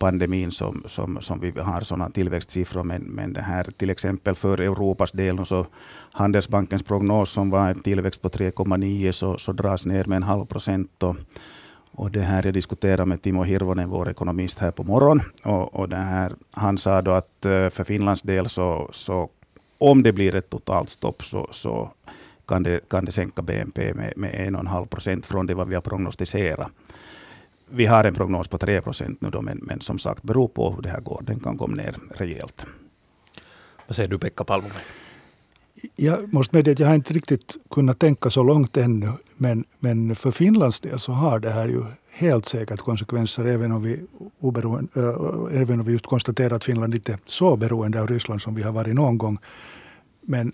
pandemin 0.00 0.50
som, 0.50 0.82
som, 0.86 1.18
som 1.20 1.40
vi 1.40 1.50
har 1.60 1.80
sådana 1.80 2.10
tillväxtsiffror. 2.10 2.84
Men, 2.84 3.02
men 3.02 3.32
det 3.32 3.40
här 3.40 3.64
till 3.76 3.90
exempel 3.90 4.34
för 4.34 4.60
Europas 4.60 5.12
del, 5.12 5.46
så 5.46 5.66
Handelsbankens 6.12 6.82
prognos 6.82 7.30
som 7.30 7.50
var 7.50 7.68
en 7.68 7.80
tillväxt 7.80 8.22
på 8.22 8.28
3,9 8.28 9.12
så, 9.12 9.38
så 9.38 9.52
dras 9.52 9.86
ner 9.86 10.04
med 10.04 10.16
en 10.16 10.22
halv 10.22 10.46
procent. 10.46 11.02
Och, 11.02 11.16
och 11.92 12.10
det 12.10 12.22
här 12.22 12.42
jag 12.44 12.54
diskuterade 12.54 13.06
med 13.06 13.22
Timo 13.22 13.42
Hirvonen, 13.42 13.88
vår 13.88 14.10
ekonomist, 14.10 14.58
här 14.58 14.70
på 14.70 14.82
morgonen. 14.82 15.24
Och, 15.44 15.74
och 15.74 15.88
det 15.88 15.96
här, 15.96 16.32
han 16.52 16.78
sa 16.78 17.02
då 17.02 17.10
att 17.10 17.44
eh, 17.44 17.70
för 17.70 17.84
Finlands 17.84 18.22
del 18.22 18.48
så, 18.48 18.88
så 18.92 19.30
om 19.78 20.02
det 20.02 20.12
blir 20.12 20.34
ett 20.34 20.50
totalt 20.50 20.90
stopp 20.90 21.24
så, 21.24 21.48
så 21.50 21.90
kan, 22.48 22.62
det, 22.62 22.88
kan 22.88 23.04
det 23.04 23.12
sänka 23.12 23.42
BNP 23.42 23.94
med, 23.94 24.12
med 24.16 24.30
1,5 24.30 24.86
procent 24.86 25.26
från 25.26 25.46
det 25.46 25.54
vad 25.54 25.68
vi 25.68 25.74
har 25.74 25.82
prognostiserat. 25.82 26.70
Vi 27.72 27.86
har 27.86 28.04
en 28.04 28.14
prognos 28.14 28.48
på 28.48 28.58
3 28.58 28.80
procent 28.80 29.20
nu, 29.20 29.30
då, 29.30 29.42
men, 29.42 29.58
men 29.62 29.80
som 29.80 29.98
sagt, 29.98 30.22
beror 30.22 30.48
på 30.48 30.70
hur 30.70 30.82
det 30.82 30.88
här 30.88 31.00
går. 31.00 31.22
Den 31.26 31.40
kan 31.40 31.58
komma 31.58 31.76
ner 31.76 31.94
rejält. 32.10 32.66
Vad 33.86 33.96
säger 33.96 34.08
du, 34.08 34.18
Pekka 34.18 34.44
Palmumäki? 34.44 34.80
Jag 35.96 36.34
måste 36.34 36.56
medge 36.56 36.72
att 36.72 36.78
jag 36.78 36.86
har 36.86 36.94
inte 36.94 37.14
riktigt 37.14 37.56
kunnat 37.70 37.98
tänka 37.98 38.30
så 38.30 38.42
långt 38.42 38.76
ännu. 38.76 39.12
Men, 39.36 39.64
men 39.78 40.16
för 40.16 40.30
Finlands 40.30 40.80
del 40.80 41.00
så 41.00 41.12
har 41.12 41.38
det 41.38 41.50
här 41.50 41.68
ju 41.68 41.84
helt 42.10 42.46
säkert 42.46 42.80
konsekvenser 42.80 43.44
även 43.44 43.72
om 43.72 43.82
vi, 43.82 44.00
oberoende, 44.40 45.00
äh, 45.00 45.60
även 45.60 45.80
om 45.80 45.86
vi 45.86 45.92
just 45.92 46.06
konstaterar 46.06 46.56
att 46.56 46.64
Finland 46.64 46.94
inte 46.94 47.12
är 47.12 47.18
så 47.26 47.56
beroende 47.56 48.00
av 48.00 48.06
Ryssland 48.06 48.42
som 48.42 48.54
vi 48.54 48.62
har 48.62 48.72
varit 48.72 48.94
någon 48.94 49.18
gång. 49.18 49.38
Men 50.20 50.52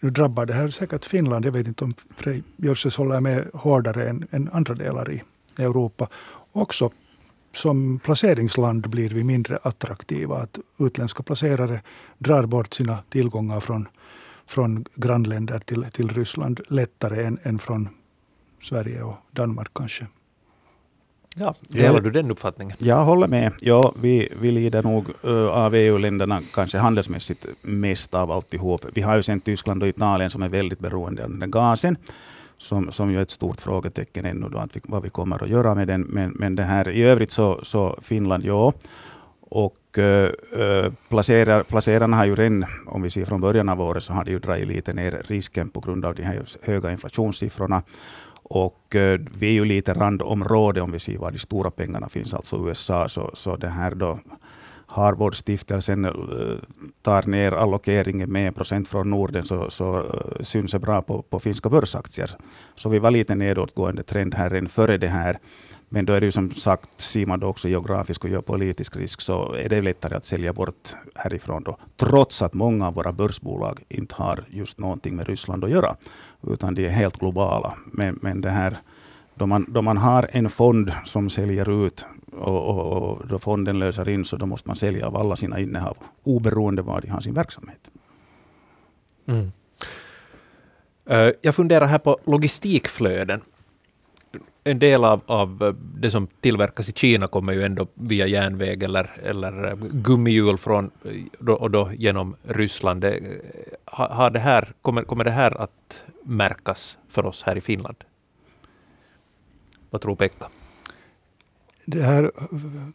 nu 0.00 0.10
drabbar 0.10 0.46
det 0.46 0.52
här 0.52 0.68
säkert 0.68 1.04
Finland. 1.04 1.44
Jag 1.44 1.52
vet 1.52 1.66
inte 1.66 1.84
om 1.84 1.94
Frej 2.16 2.42
Björsses 2.56 2.96
håller 2.96 3.20
med 3.20 3.50
hårdare 3.54 4.08
än, 4.08 4.26
än 4.30 4.48
andra 4.52 4.74
delar 4.74 5.12
i 5.12 5.22
Europa. 5.58 6.08
Också 6.52 6.90
som 7.54 7.98
placeringsland 7.98 8.88
blir 8.88 9.10
vi 9.10 9.24
mindre 9.24 9.58
attraktiva. 9.62 10.36
Att 10.36 10.58
utländska 10.78 11.22
placerare 11.22 11.80
drar 12.18 12.46
bort 12.46 12.74
sina 12.74 12.98
tillgångar 13.10 13.60
från, 13.60 13.88
från 14.46 14.84
grannländer 14.94 15.58
till, 15.58 15.86
till 15.92 16.08
Ryssland 16.08 16.60
lättare 16.68 17.24
än, 17.24 17.38
än 17.42 17.58
från 17.58 17.88
Sverige 18.62 19.02
och 19.02 19.16
Danmark 19.30 19.68
kanske. 19.74 20.06
Ja, 21.36 21.54
delar 21.60 22.00
du 22.00 22.10
den 22.10 22.30
uppfattningen? 22.30 22.76
Jag 22.78 23.04
håller 23.04 23.28
med. 23.28 23.52
Ja, 23.60 23.92
vi, 24.00 24.28
vi 24.40 24.50
lider 24.50 24.82
nog 24.82 25.08
uh, 25.24 25.46
av 25.46 25.74
EU-länderna 25.74 26.40
kanske 26.54 26.78
handelsmässigt 26.78 27.46
mest 27.62 28.14
av 28.14 28.30
alltihop. 28.30 28.86
Vi 28.94 29.02
har 29.02 29.16
ju 29.16 29.22
sen 29.22 29.40
Tyskland 29.40 29.82
och 29.82 29.88
Italien 29.88 30.30
som 30.30 30.42
är 30.42 30.48
väldigt 30.48 30.78
beroende 30.78 31.24
av 31.24 31.38
den 31.38 31.50
gasen. 31.50 31.96
Som, 32.62 32.92
som 32.92 33.10
ju 33.10 33.18
är 33.18 33.22
ett 33.22 33.30
stort 33.30 33.60
frågetecken 33.60 34.24
ännu 34.24 34.48
då, 34.48 34.58
att 34.58 34.76
vi, 34.76 34.80
vad 34.84 35.02
vi 35.02 35.10
kommer 35.10 35.42
att 35.42 35.48
göra 35.48 35.74
med 35.74 35.88
den. 35.88 36.00
Men, 36.00 36.30
men 36.30 36.56
det 36.56 36.62
här, 36.62 36.88
i 36.88 37.02
övrigt 37.02 37.30
så, 37.30 37.60
så 37.62 37.98
Finland, 38.02 38.44
ja. 38.44 38.72
Och 39.40 39.98
äh, 39.98 40.92
placerar, 41.08 41.62
placerarna 41.62 42.16
har 42.16 42.24
ju 42.24 42.36
redan, 42.36 42.64
om 42.86 43.02
vi 43.02 43.10
ser 43.10 43.24
från 43.24 43.40
början 43.40 43.68
av 43.68 43.80
året, 43.80 44.04
så 44.04 44.12
har 44.12 44.24
de 44.24 44.30
ju 44.30 44.38
dragit 44.38 44.68
lite 44.68 44.92
ner 44.92 45.22
risken 45.26 45.68
på 45.68 45.80
grund 45.80 46.04
av 46.04 46.14
de 46.14 46.22
här 46.22 46.44
höga 46.62 46.90
inflationssiffrorna. 46.90 47.82
Och 48.42 48.96
äh, 48.96 49.20
vi 49.38 49.46
är 49.46 49.52
ju 49.52 49.64
lite 49.64 49.94
randområde 49.94 50.80
om 50.80 50.92
vi 50.92 50.98
ser 50.98 51.18
var 51.18 51.30
de 51.30 51.38
stora 51.38 51.70
pengarna 51.70 52.08
finns, 52.08 52.34
alltså 52.34 52.68
USA. 52.68 53.08
Så, 53.08 53.30
så 53.34 53.56
det 53.56 53.68
här 53.68 53.94
då 53.94 54.18
Harvard-stiftelsen 54.92 56.04
eh, 56.04 56.12
tar 57.02 57.26
ner 57.26 57.52
allokeringen 57.52 58.32
med 58.32 58.46
en 58.46 58.54
procent 58.54 58.88
från 58.88 59.10
Norden 59.10 59.44
så, 59.44 59.70
så 59.70 59.96
eh, 59.96 60.42
syns 60.42 60.72
det 60.72 60.78
bra 60.78 61.02
på, 61.02 61.22
på 61.22 61.40
finska 61.40 61.68
börsaktier. 61.68 62.30
Så 62.74 62.88
vi 62.88 62.98
var 62.98 63.10
lite 63.10 63.34
nedåtgående 63.34 64.02
trend 64.02 64.34
här 64.34 64.54
än 64.54 64.68
före 64.68 64.98
det 64.98 65.08
här. 65.08 65.38
Men 65.88 66.04
då 66.04 66.12
är 66.12 66.20
det 66.20 66.26
ju 66.26 66.32
som 66.32 66.50
sagt, 66.50 67.00
ser 67.00 67.26
man 67.26 67.40
då 67.40 67.46
också 67.46 67.68
geografisk 67.68 68.24
och 68.24 68.30
geopolitisk 68.30 68.96
risk, 68.96 69.20
så 69.20 69.52
är 69.52 69.68
det 69.68 69.82
lättare 69.82 70.14
att 70.14 70.24
sälja 70.24 70.52
bort 70.52 70.94
härifrån 71.14 71.62
då, 71.62 71.76
trots 71.96 72.42
att 72.42 72.54
många 72.54 72.86
av 72.86 72.94
våra 72.94 73.12
börsbolag 73.12 73.80
inte 73.88 74.14
har 74.14 74.44
just 74.48 74.78
någonting 74.78 75.16
med 75.16 75.28
Ryssland 75.28 75.64
att 75.64 75.70
göra, 75.70 75.96
utan 76.42 76.74
de 76.74 76.86
är 76.86 76.90
helt 76.90 77.18
globala. 77.18 77.74
Men, 77.92 78.18
men 78.22 78.40
det 78.40 78.50
här, 78.50 78.76
då 79.34 79.46
man, 79.46 79.66
då 79.68 79.82
man 79.82 79.96
har 79.96 80.28
en 80.32 80.50
fond 80.50 80.92
som 81.04 81.30
säljer 81.30 81.86
ut 81.86 82.06
och, 82.32 82.68
och, 82.68 83.10
och 83.10 83.26
då 83.26 83.38
fonden 83.38 83.78
löser 83.78 84.08
in, 84.08 84.24
så 84.24 84.36
då 84.36 84.46
måste 84.46 84.68
man 84.68 84.76
sälja 84.76 85.06
av 85.06 85.16
alla 85.16 85.36
sina 85.36 85.60
innehav, 85.60 85.96
oberoende 86.22 86.82
var 86.82 87.00
de 87.00 87.08
har 87.08 87.20
sin 87.20 87.34
verksamhet. 87.34 87.90
Mm. 89.26 89.52
Eh, 91.06 91.30
jag 91.42 91.54
funderar 91.54 91.86
här 91.86 91.98
på 91.98 92.18
logistikflöden 92.24 93.40
en 94.64 94.78
del 94.78 95.04
av, 95.04 95.20
av 95.26 95.62
eh, 95.62 95.72
det 96.00 96.10
som 96.10 96.26
tillverkas 96.40 96.88
i 96.88 96.92
Kina 96.92 97.26
kommer 97.26 97.52
ju 97.52 97.62
ändå 97.62 97.86
via 97.94 98.26
järnväg 98.26 98.82
eller, 98.82 99.10
eller 99.22 99.64
eh, 99.68 99.74
gummihjul 99.76 100.58
från, 100.58 100.90
och 101.46 101.70
då 101.70 101.90
genom 101.92 102.34
Ryssland. 102.42 103.00
Det, 103.00 103.20
har 103.84 104.30
det 104.30 104.38
här, 104.38 104.72
kommer, 104.82 105.02
kommer 105.02 105.24
det 105.24 105.30
här 105.30 105.60
att 105.60 106.04
märkas 106.22 106.98
för 107.08 107.26
oss 107.26 107.42
här 107.42 107.56
i 107.56 107.60
Finland? 107.60 107.96
Vad 109.90 110.00
tror 110.00 110.16
Pekka? 110.16 110.46
Det 111.84 112.02
här 112.02 112.30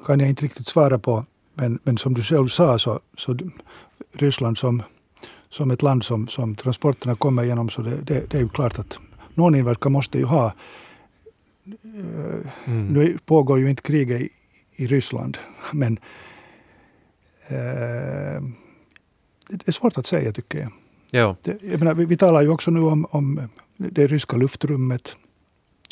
kan 0.06 0.20
jag 0.20 0.30
inte 0.30 0.46
riktigt 0.46 0.68
svara 0.68 1.00
på. 1.00 1.26
Men, 1.54 1.80
men 1.84 1.98
som 1.98 2.14
du 2.14 2.24
själv 2.24 2.48
sa 2.48 2.80
så, 2.80 3.00
så 3.18 3.38
Ryssland 4.14 4.58
som, 4.58 4.84
som 5.50 5.72
ett 5.72 5.82
land 5.82 6.04
som, 6.04 6.28
som 6.28 6.56
transporterna 6.56 7.16
kommer 7.16 7.44
igenom 7.44 7.70
så 7.70 7.82
det, 7.82 7.96
det, 7.96 8.30
det 8.30 8.38
är 8.38 8.42
ju 8.42 8.50
klart 8.50 8.80
att 8.80 9.00
någon 9.34 9.56
inverkan 9.56 9.92
måste 9.92 10.18
ju 10.18 10.26
ha. 10.26 10.54
Mm. 12.66 12.88
Nu 12.88 13.18
pågår 13.26 13.60
ju 13.60 13.70
inte 13.70 13.82
kriget 13.82 14.22
i, 14.22 14.30
i 14.76 14.88
Ryssland, 14.88 15.38
men 15.74 16.00
eh, 17.48 18.42
det 19.50 19.68
är 19.68 19.72
svårt 19.72 19.98
att 19.98 20.08
säga 20.08 20.34
tycker 20.34 20.60
jag. 20.60 20.72
Ja. 21.12 21.36
Det, 21.42 21.64
jag 21.64 21.80
menar, 21.80 21.94
vi, 21.94 22.06
vi, 22.06 22.18
talar 22.18 22.42
ju 22.42 22.50
också 22.50 22.72
nu 22.72 22.82
om, 22.82 23.08
om 23.12 23.50
det 23.78 24.08
ryska 24.08 24.38
luftrummet 24.38 25.16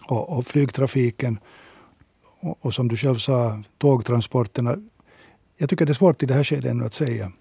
och, 0.06 0.38
och 0.38 0.48
flygtrafiken. 0.48 1.40
Och, 2.46 2.58
och, 2.66 2.74
som 2.74 2.88
du 2.88 2.98
själv 2.98 3.16
sa, 3.16 3.64
tågtransporterna. 3.78 4.78
Jag 5.58 5.70
tycker 5.70 5.86
det 5.86 5.92
är 5.92 5.94
svårt 5.94 6.24
i 6.24 6.26
det 6.26 6.34
här 6.34 6.44
skedet 6.44 6.72
ännu 6.72 6.86
att 6.86 6.94
säga. 6.94 7.32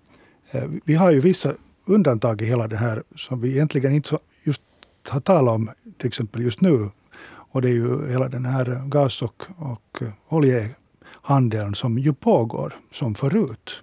Eh, 0.51 0.65
vi 0.85 0.95
har 0.95 1.11
ju 1.11 1.21
vissa 1.21 1.55
undantag 1.87 2.43
i 2.43 2.45
hela 2.45 2.69
det 2.69 2.77
här 2.77 3.03
som 3.17 3.41
vi 3.41 3.51
egentligen 3.51 3.93
inte 3.93 4.19
just 4.45 4.63
har 5.09 5.21
talat 5.21 5.55
om, 5.55 5.71
till 5.99 6.09
exempel 6.09 6.43
just 6.43 6.61
nu. 6.61 6.91
Och 7.27 7.63
det 7.63 7.69
är 7.69 7.73
ju 7.73 8.09
hela 8.09 8.29
den 8.29 8.45
här 8.45 8.89
gas 8.89 9.23
och, 9.23 9.43
och 9.57 10.03
oljehandeln 10.29 11.75
som 11.75 11.99
ju 11.99 12.15
pågår 12.15 12.75
som 12.93 13.15
förut. 13.15 13.83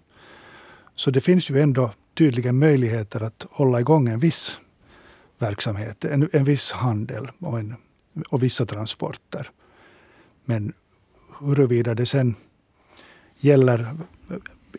Så 0.95 1.11
det 1.11 1.21
finns 1.21 1.49
ju 1.49 1.61
ändå 1.61 1.91
tydligen 2.17 2.59
möjligheter 2.59 3.23
att 3.23 3.45
hålla 3.51 3.79
igång 3.79 4.07
en 4.07 4.19
viss 4.19 4.57
verksamhet, 5.39 6.05
en, 6.05 6.29
en 6.33 6.43
viss 6.43 6.71
handel 6.71 7.31
och, 7.39 7.59
en, 7.59 7.75
och 8.29 8.43
vissa 8.43 8.65
transporter. 8.65 9.49
Men 10.45 10.73
huruvida 11.41 11.95
det 11.95 12.05
sen 12.05 12.35
gäller 13.37 13.87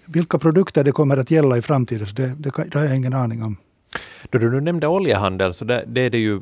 vilka 0.07 0.39
produkter 0.39 0.85
det 0.85 0.93
kommer 0.93 1.17
att 1.17 1.31
gälla 1.31 1.57
i 1.57 1.63
framtiden, 1.63 2.09
det, 2.17 2.27
det, 2.27 2.51
det 2.71 2.75
har 2.79 2.85
jag 2.85 2.97
ingen 2.97 3.15
aning 3.15 3.43
om. 3.43 3.57
Då 4.31 4.39
du 4.39 4.61
nämnde 4.61 4.87
oljehandel, 4.87 5.55
så 5.55 5.65
det, 5.65 5.85
det 5.87 6.01
är 6.01 6.11
det 6.11 6.19
ju 6.19 6.41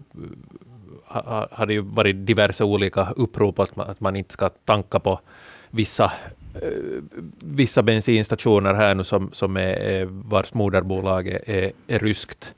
har 1.51 1.67
det 1.67 1.73
ju 1.73 1.81
varit 1.81 2.27
diverse 2.27 2.65
olika 2.65 3.09
upprop 3.17 3.59
att 3.59 3.77
man, 3.77 3.91
att 3.91 4.01
man 4.01 4.17
inte 4.17 4.33
ska 4.33 4.49
tanka 4.49 4.99
på 5.01 5.21
vissa 5.71 6.13
eh, 6.55 7.03
vissa 7.39 7.83
bensinstationer 7.83 8.75
här 8.75 8.95
nu 8.95 9.05
som, 9.05 9.31
som 9.33 9.57
är, 9.57 10.01
eh, 10.01 10.07
vars 10.09 10.55
moderbolag 10.55 11.29
är, 11.29 11.73
är 11.87 11.99
ryskt. 11.99 12.55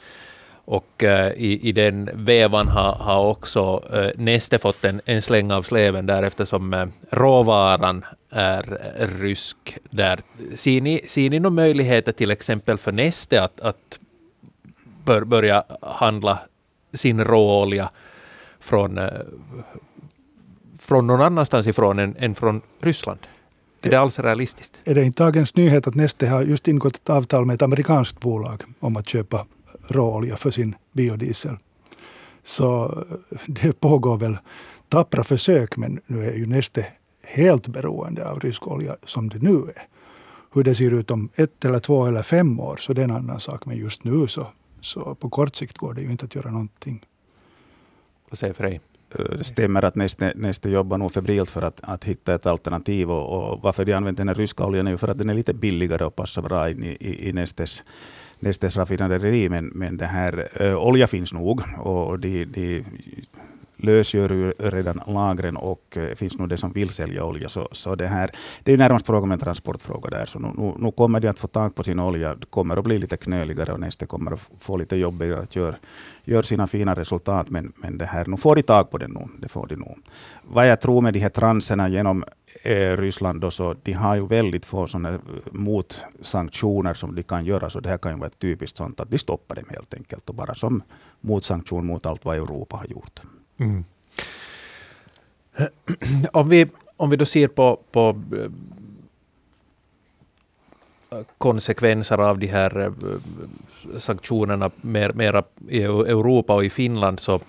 Och 0.65 1.05
eh, 1.05 1.33
i, 1.33 1.69
i 1.69 1.73
den 1.73 2.11
vevan 2.13 2.69
har, 2.69 2.93
har 2.93 3.25
också 3.25 3.83
eh, 3.93 4.11
Neste 4.17 4.59
fått 4.59 4.85
en, 4.85 5.01
en 5.05 5.23
släng 5.23 5.51
av 5.51 5.63
sleven 5.63 6.07
där 6.07 6.23
eftersom 6.23 6.75
eh, 6.75 6.87
råvaran 7.11 8.05
är 8.31 8.81
rysk. 9.21 9.79
Där. 9.91 10.21
Ser 10.55 10.81
ni, 10.81 11.01
ser 11.07 11.31
ni 11.31 11.41
några 11.41 11.55
möjligheter 11.55 12.13
till 12.13 12.31
exempel 12.31 12.79
för 12.79 12.93
Neste 12.93 13.43
att, 13.43 13.61
att 13.61 13.99
bör, 15.05 15.25
börja 15.25 15.65
handla 15.83 16.39
sin 16.93 17.25
råolja 17.25 17.91
från, 18.61 19.01
från 20.79 21.07
någon 21.07 21.21
annanstans 21.21 21.67
ifrån 21.67 21.99
än, 21.99 22.17
än 22.19 22.35
från 22.35 22.61
Ryssland? 22.81 23.19
Är 23.83 23.91
det 23.91 23.97
alls 23.97 24.19
realistiskt? 24.19 24.81
Är 24.85 24.95
det 24.95 25.05
inte 25.05 25.25
dagens 25.25 25.57
nyhet 25.57 25.87
att 25.87 25.95
Neste 25.95 26.29
har 26.29 26.43
just 26.43 26.69
ingått 26.69 26.97
ett 26.97 27.11
avtal 27.11 27.45
med 27.45 27.55
ett 27.55 27.63
amerikanskt 27.63 28.21
bolag 28.21 28.63
om 28.81 28.97
att 28.97 29.09
köpa 29.09 29.47
råolja 29.89 30.37
för 30.37 30.51
sin 30.51 30.75
biodiesel? 30.93 31.57
Så 32.43 32.85
eh, 33.31 33.39
det 33.47 33.81
pågår 33.81 34.17
väl 34.17 34.39
tappra 34.89 35.25
försök, 35.25 35.77
men 35.77 36.01
nu 36.07 36.25
är 36.25 36.35
ju 36.35 36.47
Neste 36.47 36.87
helt 37.23 37.67
beroende 37.67 38.31
av 38.31 38.41
rysk 38.41 38.67
olja 38.67 38.97
som 39.07 39.29
det 39.29 39.39
nu 39.39 39.57
är. 39.57 39.83
Hur 40.55 40.65
det 40.65 40.75
ser 40.75 40.91
ut 40.91 41.11
om 41.11 41.29
ett 41.35 41.65
eller 41.65 41.81
två 41.81 42.07
eller 42.07 42.23
fem 42.23 42.61
år, 42.61 42.77
så 42.77 42.93
det 42.93 43.01
är 43.01 43.05
en 43.05 43.11
annan 43.11 43.41
sak. 43.41 43.67
Men 43.67 43.77
just 43.77 44.05
nu 44.05 44.27
så, 44.27 44.47
så 44.81 45.15
på 45.15 45.31
kort 45.31 45.57
sikt 45.57 45.79
går 45.79 45.95
det 45.95 46.01
ju 46.01 46.11
inte 46.11 46.25
att 46.25 46.35
göra 46.35 46.51
någonting. 46.51 47.05
Vad 48.31 48.39
säger 48.39 48.55
Frej? 48.55 48.81
Eh, 49.19 49.25
det 49.25 49.45
stämmer 49.45 49.85
att 49.85 49.95
Neste, 49.95 50.33
Neste 50.37 50.71
jobbar 50.71 50.99
nog 50.99 51.13
febrilt 51.13 51.51
för 51.51 51.63
att, 51.63 51.81
att 51.83 52.05
hitta 52.05 52.35
ett 52.35 52.47
alternativ. 52.47 53.11
Och, 53.11 53.53
och 53.53 53.61
varför 53.63 53.85
de 53.85 53.93
använder 53.93 54.25
den 54.25 54.35
ryska 54.35 54.67
oljan 54.67 54.87
är 54.87 54.91
ju 54.91 54.99
för 54.99 55.09
att 55.09 55.19
den 55.19 55.31
är 55.31 55.35
lite 55.35 55.55
billigare 55.55 56.05
och 56.05 56.17
passar 56.17 56.43
bra 56.43 56.71
in 56.71 56.85
i, 56.85 56.97
i, 57.01 57.29
i 57.29 57.33
Nestes, 57.33 57.85
Nestes 58.43 58.77
raffinaderi. 58.77 59.49
Men, 59.49 59.71
men 59.75 59.97
det 59.97 60.07
här, 60.07 60.49
eh, 60.61 60.75
olja 60.75 61.07
finns 61.07 61.33
nog 61.33 61.63
och 61.79 62.19
de, 62.19 62.45
de 62.45 62.85
lösgör 63.83 64.31
ju 64.31 64.51
redan 64.59 65.01
lagren 65.07 65.57
och 65.57 65.97
eh, 65.97 66.15
finns 66.15 66.39
nog 66.39 66.49
det 66.49 66.57
som 66.57 66.73
vill 66.73 66.89
sälja 66.89 67.25
olja. 67.25 67.49
Så, 67.49 67.69
så 67.73 67.95
det, 67.95 68.07
här, 68.07 68.31
det 68.63 68.73
är 68.73 68.77
närmast 68.77 69.07
fråga 69.07 69.23
om 69.23 69.33
en 69.33 69.39
transportfråga 69.39 70.11
där. 70.11 70.27
Så 70.27 70.39
nu, 70.39 70.49
nu, 70.57 70.73
nu 70.79 70.93
kommer 70.93 71.21
de 71.21 71.29
att 71.29 71.39
få 71.39 71.49
tag 71.49 71.75
på 71.75 71.83
sin 71.85 71.99
olja. 71.99 72.35
Det 72.35 72.47
kommer 72.47 72.77
att 72.77 72.85
bli 72.85 72.99
lite 72.99 73.17
knöligare 73.17 73.73
och 73.73 73.81
nästa 73.81 74.07
kommer 74.07 74.33
att 74.33 74.51
få 74.61 74.77
lite 74.77 74.97
jobbigare 74.97 75.41
att 75.43 75.57
göra 75.57 75.77
gör 76.25 76.43
sina 76.43 76.67
fina 76.67 76.95
resultat, 76.95 77.51
men, 77.51 77.73
men 77.77 77.99
det 77.99 78.05
här, 78.05 78.27
nu 78.27 78.37
får 78.37 78.57
de 78.57 78.63
tag 78.63 78.91
på 78.91 78.99
det 78.99 79.09
nu. 79.09 79.29
Det 79.39 79.49
får 79.49 79.67
de 79.67 79.77
nu. 79.77 79.95
Vad 80.43 80.69
jag 80.69 80.81
tror 80.81 81.01
med 81.01 81.15
de 81.15 81.19
här 81.21 81.29
transerna 81.29 81.89
genom 81.89 82.25
eh, 82.63 82.97
Ryssland, 82.97 83.41
då, 83.41 83.51
så 83.51 83.75
de 83.83 83.93
har 83.93 84.15
ju 84.15 84.27
väldigt 84.27 84.65
få 84.65 84.87
såna 84.87 85.09
eh, 85.09 85.21
motsanktioner 85.51 86.95
som 86.95 87.15
de 87.15 87.23
kan 87.23 87.45
göra, 87.45 87.71
så 87.71 87.81
det 87.81 87.89
här 87.89 87.99
kan 87.99 88.13
ju 88.13 88.19
vara 88.19 88.27
ett 88.27 88.39
typiskt 88.39 88.77
sånt 88.77 89.01
att 89.01 89.11
de 89.11 89.19
stoppar 89.19 89.55
dem 89.55 89.65
helt 89.69 89.95
enkelt, 89.95 90.29
och 90.29 90.35
bara 90.35 90.55
som 90.55 90.83
motsanktion 91.21 91.87
mot 91.87 92.07
allt 92.07 92.25
vad 92.25 92.37
Europa 92.37 92.77
har 92.77 92.87
gjort. 92.87 93.21
Mm. 93.63 93.85
Om 96.33 96.49
vi, 96.49 96.67
om 96.97 97.11
vi 97.11 97.17
då 97.17 97.25
ser 97.25 97.49
på, 97.49 97.81
på 97.93 98.21
eh, 101.13 101.19
konsekvenser 101.39 102.19
av 102.19 102.39
de 102.39 102.47
här 102.47 102.87
eh, 102.87 102.93
sanktionerna 103.97 104.71
mer, 104.81 105.13
mera 105.13 105.43
i 105.69 105.83
Europa 105.83 106.55
och 106.55 106.65
i 106.65 106.71
Finland 106.71 107.21
så 107.21 107.41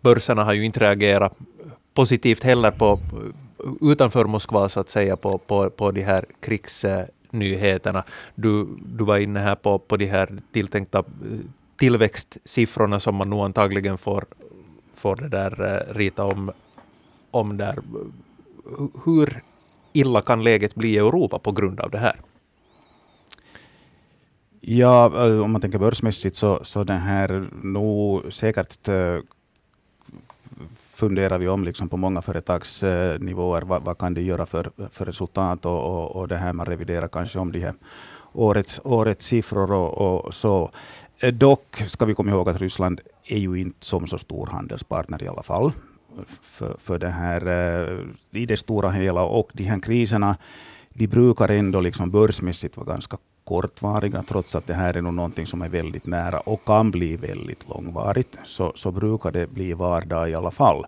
börserna 0.00 0.44
har 0.44 0.52
ju 0.52 0.64
inte 0.64 0.80
reagerat 0.80 1.36
positivt 1.94 2.42
heller 2.42 2.70
på 2.70 3.00
eh, 3.64 3.90
utanför 3.90 4.24
Moskva 4.24 4.68
så 4.68 4.80
att 4.80 4.88
säga 4.88 5.16
på, 5.16 5.38
på, 5.38 5.70
på 5.70 5.90
de 5.90 6.02
här 6.02 6.24
krigsnyheterna. 6.40 8.04
Du, 8.34 8.66
du 8.84 9.04
var 9.04 9.18
inne 9.18 9.40
här 9.40 9.54
på, 9.54 9.78
på 9.78 9.96
de 9.96 10.06
här 10.06 10.38
tilltänkta 10.52 11.04
tillväxtsiffrorna 11.76 13.00
som 13.00 13.14
man 13.14 13.30
nog 13.30 13.44
antagligen 13.44 13.98
får, 13.98 14.24
får 15.04 15.16
det 15.16 15.28
där 15.28 15.52
eh, 15.60 15.94
rita 15.94 16.24
om, 16.24 16.50
om 17.30 17.56
där. 17.56 17.78
Hur 19.04 19.42
illa 19.92 20.20
kan 20.20 20.44
läget 20.44 20.74
bli 20.74 20.88
i 20.88 20.98
Europa 20.98 21.38
på 21.38 21.52
grund 21.52 21.80
av 21.80 21.90
det 21.90 21.98
här? 21.98 22.16
Ja, 24.60 25.26
eh, 25.26 25.40
om 25.44 25.52
man 25.52 25.60
tänker 25.60 25.78
börsmässigt 25.78 26.36
så, 26.36 26.60
så 26.64 26.84
den 26.84 27.00
här 27.00 27.48
nog 27.62 28.32
säkert 28.32 28.88
eh, 28.88 29.18
funderar 30.94 31.38
vi 31.38 31.48
om 31.48 31.64
liksom 31.64 31.88
på 31.88 31.96
många 31.96 32.22
företagsnivåer. 32.22 33.62
Vad, 33.62 33.82
vad 33.82 33.98
kan 33.98 34.14
de 34.14 34.22
göra 34.22 34.46
för, 34.46 34.70
för 34.92 35.04
resultat 35.04 35.66
och, 35.66 35.82
och, 35.84 36.16
och 36.16 36.28
det 36.28 36.36
här 36.36 36.52
man 36.52 36.66
reviderar 36.66 37.08
kanske 37.08 37.38
om 37.38 37.52
de 37.52 37.58
här 37.58 37.74
årets, 38.32 38.80
årets 38.84 39.26
siffror 39.26 39.72
och, 39.72 40.24
och 40.24 40.34
så. 40.34 40.70
Eh, 41.18 41.32
dock 41.32 41.76
ska 41.76 42.04
vi 42.04 42.14
komma 42.14 42.30
ihåg 42.30 42.48
att 42.48 42.60
Ryssland 42.60 43.00
är 43.26 43.38
ju 43.38 43.60
inte 43.60 43.86
som 43.86 44.06
så 44.06 44.18
stor 44.18 44.46
handelspartner 44.46 45.22
i 45.22 45.28
alla 45.28 45.42
fall 45.42 45.72
för, 46.26 46.76
för 46.78 46.98
det 46.98 47.08
här, 47.08 47.46
eh, 47.46 47.98
i 48.30 48.46
det 48.46 48.56
stora 48.56 48.90
hela. 48.90 49.22
Och 49.22 49.50
de 49.52 49.64
här 49.64 49.80
kriserna, 49.80 50.36
de 50.88 51.06
brukar 51.06 51.48
ändå 51.48 51.80
liksom 51.80 52.10
börsmässigt 52.10 52.76
vara 52.76 52.86
ganska 52.86 53.16
kortvariga, 53.44 54.22
trots 54.22 54.54
att 54.54 54.66
det 54.66 54.74
här 54.74 54.96
är 54.96 55.02
nog 55.02 55.14
någonting 55.14 55.46
som 55.46 55.62
är 55.62 55.68
väldigt 55.68 56.06
nära 56.06 56.40
och 56.40 56.64
kan 56.64 56.90
bli 56.90 57.16
väldigt 57.16 57.68
långvarigt, 57.68 58.38
så, 58.44 58.72
så 58.74 58.90
brukar 58.90 59.30
det 59.32 59.46
bli 59.50 59.72
vardag 59.72 60.30
i 60.30 60.34
alla 60.34 60.50
fall. 60.50 60.84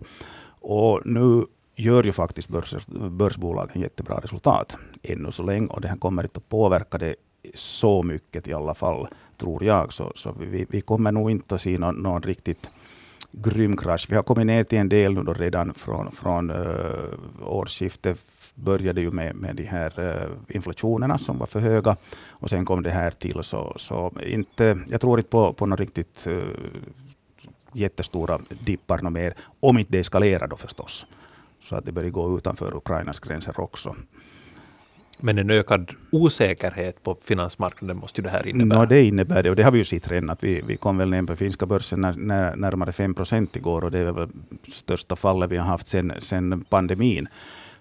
Och 0.61 1.01
nu 1.05 1.45
gör 1.75 2.03
ju 2.03 2.11
faktiskt 2.11 2.49
börs, 2.49 2.75
börsbolagen 3.11 3.81
jättebra 3.81 4.19
resultat 4.19 4.77
ännu 5.03 5.31
så 5.31 5.43
länge, 5.43 5.67
och 5.67 5.81
det 5.81 5.87
här 5.87 5.97
kommer 5.97 6.23
inte 6.23 6.37
att 6.37 6.49
påverka 6.49 6.97
det 6.97 7.15
så 7.55 8.03
mycket 8.03 8.47
i 8.47 8.53
alla 8.53 8.73
fall, 8.73 9.07
tror 9.37 9.63
jag. 9.63 9.93
Så, 9.93 10.11
så 10.15 10.35
vi, 10.39 10.65
vi 10.69 10.81
kommer 10.81 11.11
nog 11.11 11.31
inte 11.31 11.55
att 11.55 11.61
se 11.61 11.77
någon, 11.77 11.95
någon 11.95 12.21
riktigt 12.21 12.69
grym 13.31 13.77
krasch. 13.77 14.05
Vi 14.09 14.15
har 14.15 14.23
kommit 14.23 14.45
ner 14.45 14.63
till 14.63 14.77
en 14.77 14.89
del 14.89 15.13
nu 15.13 15.23
då 15.23 15.33
redan 15.33 15.73
från, 15.73 16.11
från 16.11 16.51
uh, 16.51 17.13
årsskiftet 17.41 18.19
började 18.55 19.01
ju 19.01 19.11
med, 19.11 19.35
med 19.35 19.55
de 19.55 19.63
här 19.63 19.99
uh, 19.99 20.55
inflationerna 20.55 21.17
som 21.17 21.37
var 21.37 21.47
för 21.47 21.59
höga 21.59 21.95
och 22.27 22.49
sen 22.49 22.65
kom 22.65 22.83
det 22.83 22.89
här 22.89 23.11
till. 23.11 23.43
Så, 23.43 23.73
så 23.75 24.11
inte, 24.25 24.79
jag 24.89 25.01
tror 25.01 25.19
inte 25.19 25.29
på, 25.29 25.53
på 25.53 25.65
några 25.65 25.83
riktigt 25.83 26.27
uh, 26.27 26.43
jättestora 27.73 28.39
dippar 28.65 29.01
något 29.01 29.13
mer, 29.13 29.33
om 29.59 29.77
inte 29.77 29.91
det 29.91 29.99
eskalerar 29.99 30.47
då 30.47 30.55
förstås. 30.55 31.05
Så 31.59 31.75
att 31.75 31.85
det 31.85 31.91
börjar 31.91 32.09
gå 32.09 32.37
utanför 32.37 32.75
Ukrainas 32.75 33.19
gränser 33.19 33.59
också. 33.59 33.95
Men 35.19 35.37
en 35.37 35.49
ökad 35.49 35.91
osäkerhet 36.11 37.03
på 37.03 37.17
finansmarknaden 37.23 37.97
måste 37.97 38.21
ju 38.21 38.23
det 38.23 38.29
här 38.29 38.47
innebära? 38.47 38.79
No, 38.79 38.85
det 38.85 39.03
innebär 39.03 39.43
det, 39.43 39.49
och 39.49 39.55
det 39.55 39.63
har 39.63 39.71
vi 39.71 39.77
ju 39.77 39.83
sett 39.83 40.11
redan. 40.11 40.29
Att 40.29 40.43
vi, 40.43 40.61
vi 40.67 40.77
kom 40.77 40.97
väl 40.97 41.09
ner 41.09 41.23
på 41.23 41.35
finska 41.35 41.65
börsen 41.65 42.01
när, 42.01 42.13
när, 42.13 42.55
närmare 42.55 42.91
5 42.91 43.13
procent 43.13 43.55
igår, 43.55 43.83
och 43.83 43.91
det 43.91 43.99
är 43.99 44.11
väl 44.11 44.29
största 44.71 45.15
fallet 45.15 45.51
vi 45.51 45.57
har 45.57 45.65
haft 45.65 45.87
sen, 45.87 46.13
sen 46.19 46.63
pandemin. 46.69 47.27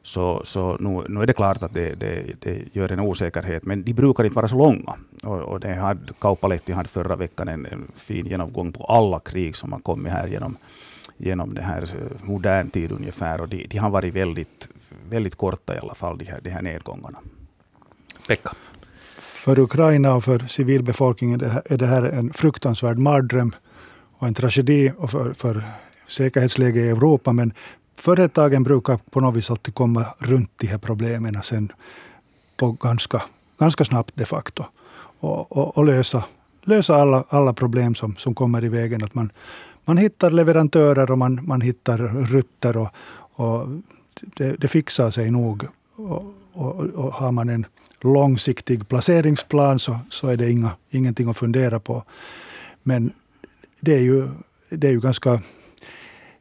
Så, 0.02 0.42
så 0.44 0.76
nu, 0.80 1.02
nu 1.08 1.22
är 1.22 1.26
det 1.26 1.32
klart 1.32 1.62
att 1.62 1.74
det, 1.74 1.94
det, 1.94 2.40
det, 2.40 2.62
gör 2.72 2.92
en 2.92 3.00
osäkerhet, 3.00 3.64
men 3.64 3.82
de 3.82 3.92
brukar 3.92 4.24
inte 4.24 4.36
vara 4.36 4.48
så 4.48 4.56
långa. 4.56 4.94
Och, 5.22 5.40
och 5.40 5.60
det 5.60 5.74
hade, 5.74 6.12
Kauppalehti 6.20 6.72
hade 6.72 6.88
förra 6.88 7.16
veckan 7.16 7.48
en, 7.48 7.66
en, 7.66 7.90
fin 7.94 8.26
genomgång 8.26 8.72
på 8.72 8.84
alla 8.84 9.20
krig 9.20 9.56
som 9.56 9.72
har 9.72 9.80
kommit 9.80 10.12
här 10.12 10.28
genom, 10.28 10.56
genom 11.16 11.54
det 11.54 11.62
här 11.62 11.82
eh, 11.82 12.28
modern 12.28 12.70
tid 12.70 12.92
ungefär. 12.92 13.40
Och 13.40 13.48
de, 13.48 13.66
de 13.70 13.78
har 13.78 13.90
varit 13.90 14.14
väldigt, 14.14 14.68
väldigt 15.10 15.34
korta 15.34 15.74
i 15.74 15.78
alla 15.78 15.94
fall, 15.94 16.18
de 16.18 16.24
här, 16.24 16.40
de 16.42 16.50
här 16.50 16.62
nedgångarna. 16.62 17.18
Pekka? 18.28 18.52
För 19.18 19.58
Ukraina 19.58 20.14
och 20.14 20.24
för 20.24 20.38
civilbefolkningen 20.38 21.40
är 21.64 21.78
det 21.78 21.86
här 21.86 22.02
en 22.02 22.32
fruktansvärd 22.32 22.98
mardröm 22.98 23.54
och 24.18 24.26
en 24.26 24.34
tragedi 24.34 24.92
och 24.98 25.10
för, 25.10 25.32
för 25.32 25.64
säkerhetsläget 26.08 26.84
i 26.84 26.88
Europa. 26.88 27.32
Men 27.32 27.52
företagen 27.96 28.62
brukar 28.62 28.98
på 29.10 29.20
något 29.20 29.36
vis 29.36 29.50
alltid 29.50 29.74
komma 29.74 30.06
runt 30.18 30.50
de 30.56 30.66
här 30.66 30.78
problemen 30.78 31.42
sen 31.42 31.72
på 32.56 32.72
ganska, 32.72 33.22
ganska 33.58 33.84
snabbt 33.84 34.12
de 34.14 34.24
facto. 34.24 34.64
Och, 35.20 35.52
och, 35.56 35.78
och 35.78 35.84
lösa, 35.84 36.24
lösa 36.62 36.96
alla, 36.96 37.24
alla 37.28 37.52
problem 37.52 37.94
som, 37.94 38.16
som 38.16 38.34
kommer 38.34 38.64
i 38.64 38.68
vägen. 38.68 39.04
Att 39.04 39.14
man, 39.14 39.30
man 39.86 39.98
hittar 39.98 40.30
leverantörer 40.30 41.10
och 41.10 41.18
man, 41.18 41.40
man 41.46 41.60
hittar 41.60 41.98
rutter 42.26 42.76
och, 42.76 42.88
och 43.16 43.68
det, 44.20 44.56
det 44.56 44.68
fixar 44.68 45.10
sig 45.10 45.30
nog. 45.30 45.66
Och, 45.96 46.24
och, 46.52 46.76
och, 46.76 47.12
har 47.12 47.32
man 47.32 47.48
en 47.48 47.66
långsiktig 48.00 48.88
placeringsplan 48.88 49.78
så, 49.78 49.98
så 50.10 50.28
är 50.28 50.36
det 50.36 50.50
inga, 50.50 50.70
ingenting 50.90 51.28
att 51.28 51.36
fundera 51.36 51.80
på. 51.80 52.02
Men 52.82 53.12
det 53.80 53.94
är 53.94 54.00
ju, 54.00 54.28
det 54.68 54.86
är 54.86 54.92
ju 54.92 55.00
ganska 55.00 55.40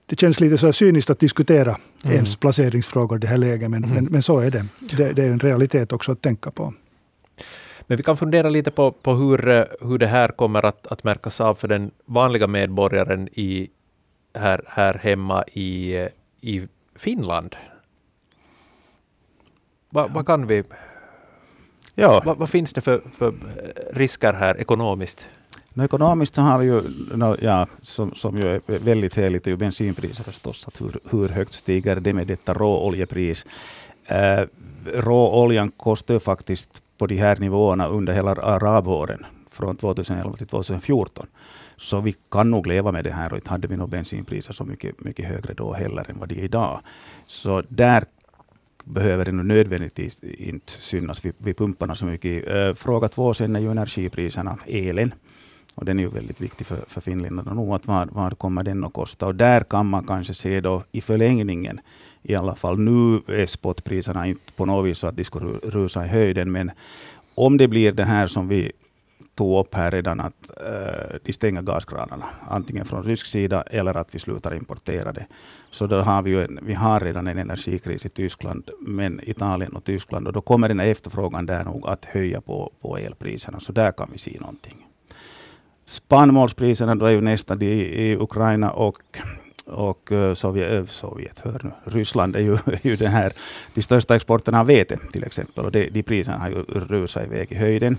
det 0.06 0.20
känns 0.20 0.40
lite 0.40 0.58
så 0.58 0.74
cyniskt 0.74 1.10
att 1.10 1.20
diskutera 1.20 1.78
mm. 2.04 2.16
ens 2.16 2.36
placeringsfrågor 2.36 3.18
i 3.18 3.20
det 3.20 3.28
här 3.28 3.38
läget, 3.38 3.70
men, 3.72 3.84
mm. 3.84 3.96
men, 3.96 4.06
men, 4.06 4.22
så 4.22 4.40
är 4.40 4.52
det. 4.52 4.66
det. 4.98 5.14
det. 5.14 5.24
är 5.24 5.32
en 5.32 5.40
realitet 5.40 5.94
också 5.94 6.12
att 6.12 6.22
tänka 6.22 6.52
på. 6.52 6.74
Men 7.88 7.98
vi 7.98 8.04
kan 8.04 8.17
fundera 8.17 8.50
lite 8.50 8.71
på, 8.71 8.91
på 8.91 9.13
hur, 9.13 9.65
hur 9.88 9.98
det 9.98 10.08
här 10.08 10.28
kommer 10.28 10.65
att, 10.65 10.88
att 10.88 11.04
märkas 11.04 11.41
av 11.41 11.56
för 11.56 11.67
den 11.67 11.91
vanliga 12.06 12.48
medborgaren 12.48 13.30
i, 13.32 13.69
här, 14.34 14.63
här 14.67 14.93
hemma 14.93 15.43
i, 15.43 15.95
i 16.41 16.67
Finland. 16.95 17.56
Vad, 19.89 20.12
vad 20.13 20.26
kan 20.26 20.48
vi... 20.48 20.63
Ja. 21.95 22.21
Vad, 22.26 22.38
vad 22.38 22.50
finns 22.50 22.74
det 22.74 22.82
för, 22.82 23.02
för 23.17 23.34
risker 23.93 24.34
här 24.34 24.60
ekonomiskt? 24.60 25.28
No, 25.74 25.84
ekonomiskt 25.84 26.38
har 26.38 26.60
vi 26.60 26.65
ju, 26.65 26.82
no, 27.15 27.38
ja, 27.41 27.67
som, 27.82 28.15
som 28.15 28.38
ju 28.38 28.48
är 28.56 28.62
väldigt 28.80 29.15
heligt, 29.15 29.48
är 29.48 29.52
ju 29.52 29.58
bensinpriser 29.58 30.24
förstås. 30.24 30.67
Att 30.67 30.82
hur, 30.82 31.00
hur 31.12 31.30
högt 31.30 31.54
stiger 31.54 31.95
det 31.95 32.13
med 32.13 32.28
detta 32.28 32.54
råoljepris? 32.54 33.45
Eh, 34.06 34.41
råoljan 34.86 35.71
kostar 35.71 36.19
faktiskt 36.19 36.82
på 36.98 37.08
de 37.08 37.16
här 37.16 37.36
nivåerna 37.36 37.88
under 37.88 38.14
hela 38.14 38.32
arabåren 38.32 39.26
från 39.52 39.78
2011 39.78 40.38
till 40.38 40.48
2014. 40.48 41.28
Så 41.78 42.02
vi 42.02 42.16
kan 42.32 42.52
nog 42.52 42.68
leva 42.68 42.92
med 42.92 43.04
det 43.04 43.12
här 43.12 43.32
och 43.32 43.38
inte 43.38 43.50
hade 43.50 43.68
vi 43.68 43.78
nog 43.78 43.90
bensinpriser 43.90 44.54
så 44.54 44.64
mycket, 44.64 45.04
mycket 45.04 45.26
högre 45.26 45.54
då 45.54 45.74
heller 45.74 46.10
än 46.10 46.20
vad 46.20 46.30
de 46.30 46.36
är 46.36 46.44
idag. 46.44 46.80
Så 47.28 47.64
där 47.70 48.04
behöver 48.84 49.26
det 49.26 49.32
nödvändigtvis 49.32 50.24
inte 50.24 50.72
synas 50.72 51.26
vid, 51.26 51.34
vid 51.38 51.58
pumparna 51.58 51.96
så 51.96 52.06
mycket. 52.06 52.50
Eh, 52.50 52.74
fråga 52.74 53.08
två 53.08 53.34
sen 53.34 53.56
är 53.56 53.60
ju 53.60 53.72
energipriserna, 53.72 54.58
elen. 54.68 55.14
Och 55.76 55.86
den 55.86 56.00
är 56.00 56.04
ju 56.04 56.10
väldigt 56.10 56.42
viktig 56.42 56.68
för, 56.68 56.80
för 56.88 57.02
finländarna 57.02 57.54
nog. 57.54 57.76
Att 57.76 57.88
vad, 57.88 58.10
vad 58.12 58.38
kommer 58.38 58.64
den 58.64 58.84
att 58.84 58.94
kosta? 58.94 59.28
Och 59.28 59.36
där 59.36 59.62
kan 59.62 59.86
man 59.86 60.04
kanske 60.04 60.34
se 60.34 60.62
då 60.62 60.84
i 60.92 61.02
förlängningen, 61.02 61.80
i 62.24 62.36
alla 62.36 62.56
fall 62.56 62.80
nu 62.80 63.22
är 63.28 63.46
spotpriserna 63.46 64.28
inte 64.28 64.52
på 64.52 64.66
något 64.66 64.86
vis 64.86 64.98
så 64.98 65.08
att 65.08 65.18
de 65.18 65.24
skulle 65.24 65.60
rusa 65.64 66.06
i 66.06 66.08
höjden. 66.08 66.52
Men 66.52 66.72
om 67.36 67.58
det 67.58 67.68
blir 67.68 67.92
det 67.92 68.04
här 68.04 68.28
som 68.28 68.48
vi 68.48 68.72
tog 69.36 69.60
upp 69.60 69.76
här 69.76 69.92
redan, 69.92 70.20
att 70.20 70.52
uh, 70.62 71.18
de 71.24 71.34
stänger 71.34 71.62
gaskranarna, 71.62 72.26
antingen 72.50 72.86
från 72.86 73.04
rysk 73.04 73.26
sida 73.26 73.62
eller 73.62 73.98
att 73.98 74.16
vi 74.16 74.20
slutar 74.20 74.56
importera 74.56 75.12
det. 75.12 75.26
Så 75.72 75.88
då 75.88 76.02
har 76.02 76.22
vi, 76.22 76.32
ju 76.32 76.44
en, 76.44 76.60
vi 76.62 76.74
har 76.74 77.00
redan 77.00 77.28
en 77.28 77.38
energikris 77.38 78.06
i 78.06 78.10
Tyskland, 78.10 78.70
men 78.80 79.20
Italien 79.24 79.76
och 79.76 79.84
Tyskland, 79.84 80.28
och 80.28 80.34
då 80.34 80.42
kommer 80.42 80.68
den 80.68 80.80
här 80.80 80.88
efterfrågan 80.88 81.46
där 81.46 81.64
nog 81.64 81.88
att 81.88 82.06
höja 82.06 82.42
på, 82.42 82.72
på 82.82 82.98
elpriserna, 82.98 83.60
så 83.60 83.72
där 83.72 83.92
kan 83.92 84.10
vi 84.12 84.18
se 84.18 84.38
någonting. 84.40 84.85
Spannmålspriserna 85.86 86.95
då 86.95 87.06
är 87.06 87.12
ju 87.12 87.21
nästan 87.21 87.62
i, 87.62 87.65
i 87.65 88.15
Ukraina 88.15 88.71
och 88.71 89.02
och 89.67 90.12
eh, 90.12 90.34
Sovjet, 90.34 90.71
eh, 90.71 90.86
Sovjet 90.86 91.39
hör 91.39 91.62
nu, 91.63 91.71
Ryssland 91.84 92.36
är 92.36 92.39
ju, 92.39 92.54
är 92.65 92.88
ju 92.88 92.95
den 92.95 93.12
här, 93.12 93.34
de 93.74 93.82
största 93.82 94.15
exporterna 94.15 94.60
av 94.60 94.67
vete 94.67 94.98
till 95.12 95.24
exempel. 95.24 95.65
Och 95.65 95.71
de, 95.71 95.89
de 95.89 96.04
priserna 96.04 96.38
har 96.38 96.50
ju 96.50 96.63
rusat 96.63 97.26
iväg 97.26 97.52
i 97.52 97.56
höjden. 97.56 97.98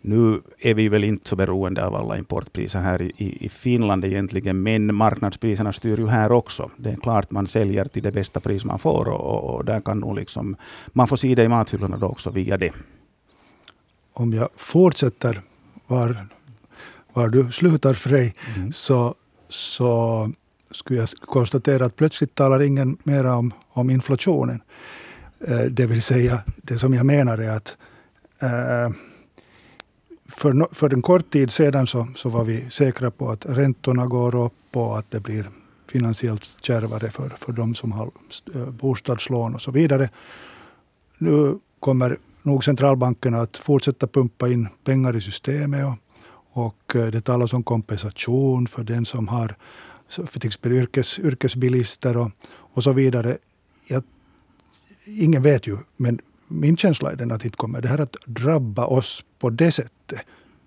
Nu 0.00 0.40
är 0.58 0.74
vi 0.74 0.88
väl 0.88 1.04
inte 1.04 1.28
så 1.28 1.36
beroende 1.36 1.86
av 1.86 1.94
alla 1.94 2.18
importpriser 2.18 2.80
här 2.80 3.02
i, 3.02 3.38
i 3.40 3.48
Finland 3.48 4.04
egentligen, 4.04 4.62
men 4.62 4.94
marknadspriserna 4.94 5.72
styr 5.72 5.98
ju 5.98 6.06
här 6.06 6.32
också. 6.32 6.70
Det 6.76 6.90
är 6.90 6.96
klart 6.96 7.30
man 7.30 7.46
säljer 7.46 7.84
till 7.84 8.02
det 8.02 8.12
bästa 8.12 8.40
pris 8.40 8.64
man 8.64 8.78
får 8.78 9.08
och, 9.08 9.54
och 9.54 9.64
där 9.64 9.80
kan 9.80 10.00
nog 10.00 10.16
liksom, 10.16 10.56
man 10.86 11.08
får 11.08 11.16
se 11.16 11.34
det 11.34 11.44
i 11.44 11.48
mathyllorna 11.48 11.96
då 11.96 12.06
också 12.06 12.30
via 12.30 12.56
det. 12.56 12.72
Om 14.12 14.32
jag 14.32 14.48
fortsätter 14.56 15.42
var, 15.86 16.26
var 17.18 17.28
du 17.28 17.52
slutar 17.52 17.94
Frej, 17.94 18.34
mm. 18.56 18.72
så, 18.72 19.14
så 19.48 20.32
skulle 20.70 20.98
jag 20.98 21.08
konstatera 21.08 21.84
att 21.84 21.96
plötsligt 21.96 22.34
talar 22.34 22.62
ingen 22.62 22.96
mer 23.02 23.24
om, 23.24 23.52
om 23.68 23.90
inflationen. 23.90 24.62
Eh, 25.40 25.60
det 25.60 25.86
vill 25.86 26.02
säga, 26.02 26.42
det 26.56 26.78
som 26.78 26.94
jag 26.94 27.06
menar 27.06 27.38
är 27.38 27.50
att 27.50 27.76
eh, 28.38 28.94
för, 30.28 30.52
no, 30.52 30.68
för 30.72 30.92
en 30.92 31.02
kort 31.02 31.30
tid 31.30 31.50
sedan 31.50 31.86
så, 31.86 32.08
så 32.16 32.28
var 32.28 32.44
vi 32.44 32.70
säkra 32.70 33.10
på 33.10 33.30
att 33.30 33.46
räntorna 33.46 34.06
går 34.06 34.34
upp 34.34 34.76
och 34.76 34.98
att 34.98 35.10
det 35.10 35.20
blir 35.20 35.50
finansiellt 35.92 36.48
kärvare 36.62 37.10
för, 37.10 37.28
för 37.28 37.52
de 37.52 37.74
som 37.74 37.92
har 37.92 38.10
eh, 38.54 38.70
bostadslån 38.70 39.54
och 39.54 39.62
så 39.62 39.70
vidare. 39.70 40.10
Nu 41.18 41.58
kommer 41.80 42.18
nog 42.42 42.64
centralbankerna 42.64 43.40
att 43.40 43.56
fortsätta 43.56 44.06
pumpa 44.06 44.48
in 44.48 44.68
pengar 44.84 45.16
i 45.16 45.20
systemet 45.20 45.86
och, 45.86 45.94
och 46.58 46.96
eh, 46.96 47.06
det 47.06 47.20
talas 47.20 47.52
om 47.52 47.62
kompensation 47.62 48.66
för 48.66 48.84
den 48.84 49.04
som 49.04 49.28
har 49.28 49.56
för 50.08 50.40
till 50.40 50.48
exempel 50.48 50.72
yrkes, 50.72 51.18
yrkesbilister 51.18 52.16
och, 52.16 52.30
och 52.48 52.84
så 52.84 52.92
vidare. 52.92 53.38
Jag, 53.86 54.02
ingen 55.04 55.42
vet 55.42 55.66
ju, 55.66 55.76
men 55.96 56.20
min 56.48 56.76
känsla 56.76 57.12
är 57.12 57.16
den 57.16 57.32
att 57.32 57.44
inte 57.44 57.56
kommer 57.56 57.82
det 57.82 57.88
här 57.88 57.98
att 57.98 58.16
drabba 58.26 58.86
oss 58.86 59.24
på 59.38 59.50
det 59.50 59.72
sättet 59.72 60.20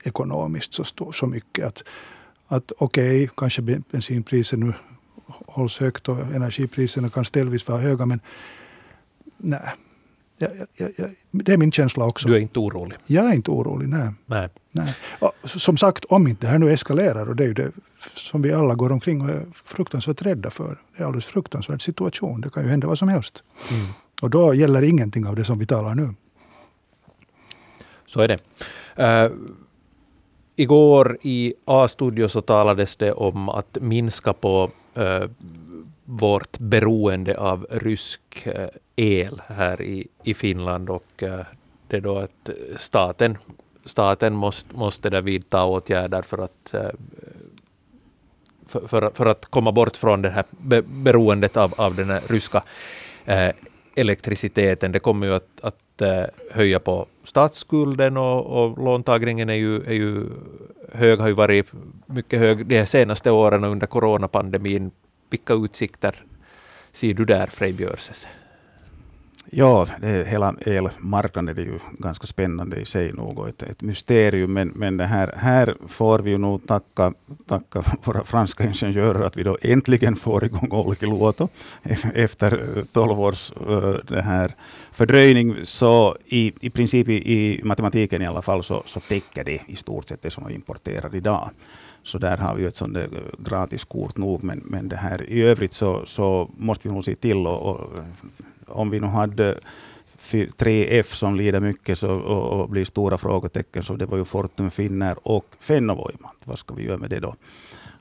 ekonomiskt 0.03 0.73
så, 0.73 0.83
stor, 0.83 1.11
så 1.11 1.27
mycket. 1.27 1.65
Att, 1.65 1.83
att 2.47 2.71
okej, 2.77 3.23
okay, 3.23 3.35
kanske 3.37 3.61
bensinpriset 3.91 4.59
nu 4.59 4.73
hålls 5.27 5.77
högt 5.77 6.09
och 6.09 6.19
energipriserna 6.19 7.09
kan 7.09 7.25
ställvis 7.25 7.67
vara 7.67 7.79
höga, 7.79 8.05
men 8.05 8.19
nej. 9.37 9.69
Ja, 10.41 10.47
ja, 10.75 10.87
ja, 10.97 11.05
det 11.31 11.53
är 11.53 11.57
min 11.57 11.71
känsla 11.71 12.05
också. 12.05 12.27
Du 12.27 12.35
är 12.35 12.39
inte 12.39 12.59
orolig? 12.59 12.97
Jag 13.05 13.25
är 13.25 13.33
inte 13.33 13.51
orolig, 13.51 13.89
nej. 13.89 14.09
nej. 14.25 14.49
nej. 14.71 14.95
Och, 15.19 15.31
som 15.45 15.77
sagt, 15.77 16.05
om 16.05 16.27
inte 16.27 16.45
det 16.45 16.51
här 16.51 16.59
nu 16.59 16.73
eskalerar, 16.73 17.29
och 17.29 17.35
det 17.35 17.43
är 17.43 17.47
ju 17.47 17.53
det 17.53 17.71
som 18.13 18.41
vi 18.41 18.53
alla 18.53 18.75
går 18.75 18.91
omkring 18.91 19.21
och 19.21 19.29
är 19.29 19.45
fruktansvärt 19.65 20.21
rädda 20.21 20.49
för. 20.51 20.77
Det 20.97 21.03
är 21.03 21.07
alldeles 21.07 21.25
fruktansvärd 21.25 21.81
situation. 21.85 22.41
Det 22.41 22.49
kan 22.49 22.63
ju 22.63 22.69
hända 22.69 22.87
vad 22.87 22.99
som 22.99 23.07
helst. 23.07 23.43
Mm. 23.71 23.85
Och 24.21 24.29
då 24.29 24.53
gäller 24.53 24.81
ingenting 24.81 25.25
av 25.27 25.35
det 25.35 25.43
som 25.43 25.59
vi 25.59 25.65
talar 25.65 25.95
nu. 25.95 26.09
Så 28.05 28.21
är 28.21 28.27
det. 28.27 28.39
Uh, 28.99 29.31
igår 30.55 31.17
i 31.21 31.53
A-studio 31.65 32.27
så 32.27 32.41
talades 32.41 32.97
det 32.97 33.11
om 33.11 33.49
att 33.49 33.77
minska 33.81 34.33
på 34.33 34.71
uh, 34.97 35.29
vårt 36.11 36.57
beroende 36.59 37.37
av 37.37 37.67
rysk 37.69 38.21
eh, 38.43 38.67
el 38.95 39.41
här 39.47 39.81
i, 39.81 40.07
i 40.23 40.33
Finland 40.33 40.89
och 40.89 41.23
eh, 41.23 41.45
det 41.87 41.97
är 41.97 42.01
då 42.01 42.17
att 42.17 42.49
eh, 42.49 42.55
staten, 42.77 43.37
staten 43.85 44.33
måste, 44.33 44.75
måste 44.75 45.09
där 45.09 45.21
vidta 45.21 45.65
åtgärder 45.65 46.21
för 46.21 46.37
att 46.37 46.73
för, 48.67 48.87
för, 48.87 49.11
för, 49.13 49.25
att 49.25 49.45
komma 49.45 49.71
bort 49.71 49.97
från 49.97 50.21
det 50.21 50.29
här 50.29 50.45
beroendet 51.03 51.57
av, 51.57 51.73
av 51.77 51.95
den 51.95 52.09
här 52.09 52.21
ryska 52.27 52.63
elektriciteten. 53.95 54.91
Det 54.91 54.99
kommer 54.99 55.27
ju 55.27 55.33
att, 55.33 55.61
att 55.61 56.01
höja 56.51 56.79
på 56.79 57.05
statsskulden 57.23 58.17
och, 58.17 58.45
och 58.45 58.77
låntagningen 58.77 59.49
är 59.49 59.53
ju, 59.53 59.83
är 59.83 59.93
ju 59.93 60.25
hög, 60.91 61.19
har 61.19 61.27
ju 61.27 61.33
varit 61.33 61.67
mycket 62.05 62.39
hög 62.39 62.65
de 62.65 62.85
senaste 62.85 63.31
åren 63.31 63.63
under 63.63 63.87
coronapandemin. 63.87 64.91
Vilka 65.31 65.53
utsikter 65.53 66.15
ser 66.91 67.13
du 67.13 67.25
där, 67.25 67.47
Frej 67.47 67.73
Björses? 67.73 68.27
Ja, 69.53 69.87
det, 70.01 70.27
hela 70.27 70.55
elmarknaden 70.61 71.57
är 71.57 71.61
ju 71.61 71.79
ganska 71.99 72.27
spännande 72.27 72.77
i 72.77 72.85
sig 72.85 73.13
nog 73.13 73.39
och 73.39 73.49
ett, 73.49 73.63
ett 73.63 73.81
mysterium. 73.81 74.53
Men, 74.53 74.67
men 74.67 74.97
det 74.97 75.05
här, 75.05 75.33
här 75.37 75.75
får 75.87 76.19
vi 76.19 76.31
ju 76.31 76.37
nog 76.37 76.67
tacka, 76.67 77.13
tacka 77.47 77.83
våra 78.03 78.23
franska 78.23 78.63
ingenjörer 78.63 79.25
att 79.25 79.37
vi 79.37 79.43
då 79.43 79.57
äntligen 79.61 80.15
får 80.15 80.43
igång 80.43 80.67
Olkiluoto 80.71 81.47
e-, 81.83 81.95
efter 82.15 82.77
eh, 82.77 82.83
tolv 82.83 83.19
års 83.21 83.51
eh, 83.51 83.95
det 84.07 84.21
här 84.21 84.55
fördröjning. 84.91 85.55
Så 85.63 86.17
i, 86.25 86.53
i 86.59 86.69
princip 86.69 87.09
i, 87.09 87.33
i 87.33 87.61
matematiken 87.63 88.21
i 88.21 88.27
alla 88.27 88.41
fall 88.41 88.63
så, 88.63 88.83
så 88.85 88.99
täcker 88.99 89.43
det 89.43 89.61
i 89.67 89.75
stort 89.75 90.07
sett 90.07 90.21
det 90.21 90.31
som 90.31 90.47
vi 90.47 90.53
importerar 90.53 91.15
idag. 91.15 91.49
Så 92.03 92.17
där 92.17 92.37
har 92.37 92.55
vi 92.55 92.65
ett 92.65 92.75
sånt 92.75 92.93
där 92.93 93.03
eh, 93.03 93.43
gratiskort 93.43 94.17
nog. 94.17 94.43
Men, 94.43 94.61
men 94.65 94.89
det 94.89 94.95
här, 94.95 95.29
i 95.29 95.41
övrigt 95.41 95.73
så, 95.73 96.05
så 96.05 96.49
måste 96.57 96.87
vi 96.87 96.93
nog 96.93 97.05
se 97.05 97.15
till 97.15 97.47
och, 97.47 97.61
och 97.61 97.89
om 98.67 98.89
vi 98.89 98.99
nu 98.99 99.07
hade 99.07 99.59
3F 100.31 101.13
som 101.13 101.35
lider 101.35 101.59
mycket 101.59 101.99
så, 101.99 102.11
och, 102.11 102.59
och 102.59 102.69
blir 102.69 102.85
stora 102.85 103.17
frågetecken, 103.17 103.83
så 103.83 103.95
det 103.95 104.05
var 104.05 104.17
ju 104.17 104.25
Fortum, 104.25 104.71
Finnair 104.71 105.15
och 105.23 105.45
Fennovoima. 105.59 106.31
Vad 106.43 106.59
ska 106.59 106.73
vi 106.73 106.83
göra 106.83 106.97
med 106.97 107.09
det 107.09 107.19
då? 107.19 107.35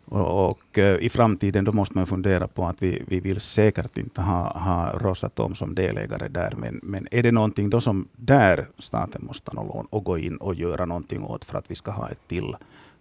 Och, 0.04 0.50
och 0.50 0.78
eh, 0.78 0.96
i 0.96 1.10
framtiden 1.10 1.64
då 1.64 1.72
måste 1.72 1.98
man 1.98 2.06
fundera 2.06 2.48
på 2.48 2.66
att 2.66 2.82
vi, 2.82 3.02
vi 3.06 3.20
vill 3.20 3.40
säkert 3.40 3.98
inte 3.98 4.22
ha, 4.22 4.58
ha 4.58 4.92
Rosatom 4.98 5.54
som 5.54 5.74
delägare 5.74 6.28
där, 6.28 6.54
men, 6.56 6.80
men 6.82 7.08
är 7.10 7.22
det 7.22 7.32
någonting 7.32 7.70
då 7.70 7.80
som 7.80 8.08
där 8.16 8.66
staten 8.78 9.24
måste 9.24 9.50
ta 9.50 9.62
lån 9.62 9.86
och 9.90 10.04
gå 10.04 10.18
in 10.18 10.36
och 10.36 10.54
göra 10.54 10.84
någonting 10.84 11.22
åt 11.22 11.44
för 11.44 11.58
att 11.58 11.70
vi 11.70 11.74
ska 11.74 11.90
ha 11.90 12.08
ett 12.08 12.20
till 12.28 12.56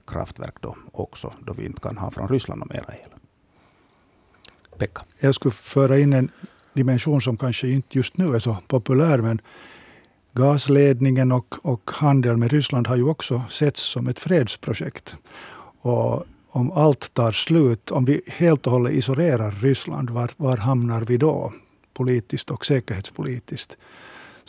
kraftverk 0.09 0.55
då 0.61 0.75
också, 0.91 1.33
då 1.39 1.53
vi 1.53 1.65
inte 1.65 1.81
kan 1.81 1.97
ha 1.97 2.11
från 2.11 2.27
Ryssland 2.27 2.61
och 2.61 2.69
mera 2.69 2.93
el. 2.93 3.09
Pekka. 4.77 5.01
Jag 5.19 5.35
skulle 5.35 5.51
föra 5.51 5.99
in 5.99 6.13
en 6.13 6.31
dimension 6.73 7.21
som 7.21 7.37
kanske 7.37 7.67
inte 7.67 7.97
just 7.97 8.17
nu 8.17 8.35
är 8.35 8.39
så 8.39 8.57
populär, 8.67 9.17
men 9.17 9.41
gasledningen 10.33 11.31
och, 11.31 11.55
och 11.61 11.91
handel 11.93 12.37
med 12.37 12.51
Ryssland 12.51 12.87
har 12.87 12.95
ju 12.95 13.03
också 13.03 13.43
setts 13.49 13.81
som 13.81 14.07
ett 14.07 14.19
fredsprojekt. 14.19 15.15
Och 15.81 16.25
om 16.49 16.71
allt 16.71 17.13
tar 17.13 17.31
slut, 17.31 17.91
om 17.91 18.05
vi 18.05 18.21
helt 18.27 18.67
och 18.67 18.73
hållet 18.73 18.93
isolerar 18.93 19.51
Ryssland, 19.51 20.09
var, 20.09 20.31
var 20.37 20.57
hamnar 20.57 21.01
vi 21.01 21.17
då? 21.17 21.53
Politiskt 21.93 22.51
och 22.51 22.65
säkerhetspolitiskt. 22.65 23.77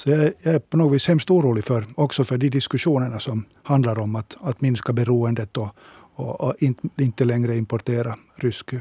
Så 0.01 0.11
jag, 0.11 0.33
jag 0.43 0.55
är 0.55 0.59
på 0.59 0.77
något 0.77 0.95
vis 0.95 1.09
hemskt 1.09 1.31
orolig 1.31 1.65
för, 1.65 1.87
också 1.95 2.25
för 2.25 2.39
de 2.39 2.49
diskussionerna 2.49 3.19
som 3.19 3.45
handlar 3.63 3.99
om 3.99 4.17
att, 4.17 4.37
att 4.41 4.61
minska 4.61 4.93
beroendet 4.93 5.57
och, 5.57 5.69
och, 6.15 6.41
och 6.41 6.55
inte, 6.59 6.89
inte 6.99 7.25
längre 7.25 7.57
importera 7.57 8.15
rysk 8.35 8.75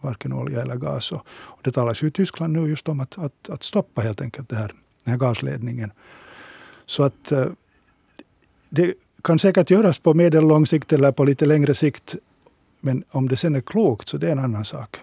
varken 0.00 0.32
olja 0.32 0.62
eller 0.62 0.76
gas. 0.76 1.12
Och, 1.12 1.26
och 1.28 1.60
det 1.62 1.72
talas 1.72 2.02
ju 2.02 2.08
i 2.08 2.10
Tyskland 2.10 2.52
nu 2.52 2.68
just 2.68 2.88
om 2.88 3.00
att, 3.00 3.18
att, 3.18 3.48
att 3.50 3.62
stoppa 3.62 4.00
helt 4.02 4.20
enkelt 4.20 4.48
det 4.48 4.56
här 4.56 4.72
den 5.04 5.12
här 5.12 5.18
gasledningen. 5.18 5.92
Så 6.86 7.02
att 7.02 7.32
eh, 7.32 7.46
det 8.68 8.94
kan 9.22 9.38
säkert 9.38 9.70
göras 9.70 9.98
på 9.98 10.14
medellång 10.14 10.66
sikt 10.66 10.92
eller 10.92 11.12
på 11.12 11.24
lite 11.24 11.46
längre 11.46 11.74
sikt. 11.74 12.14
Men 12.80 13.04
om 13.10 13.28
det 13.28 13.36
sen 13.36 13.54
är 13.54 13.60
klokt 13.60 14.08
så 14.08 14.16
det 14.16 14.28
är 14.28 14.32
en 14.32 14.38
annan 14.38 14.64
sak. 14.64 14.96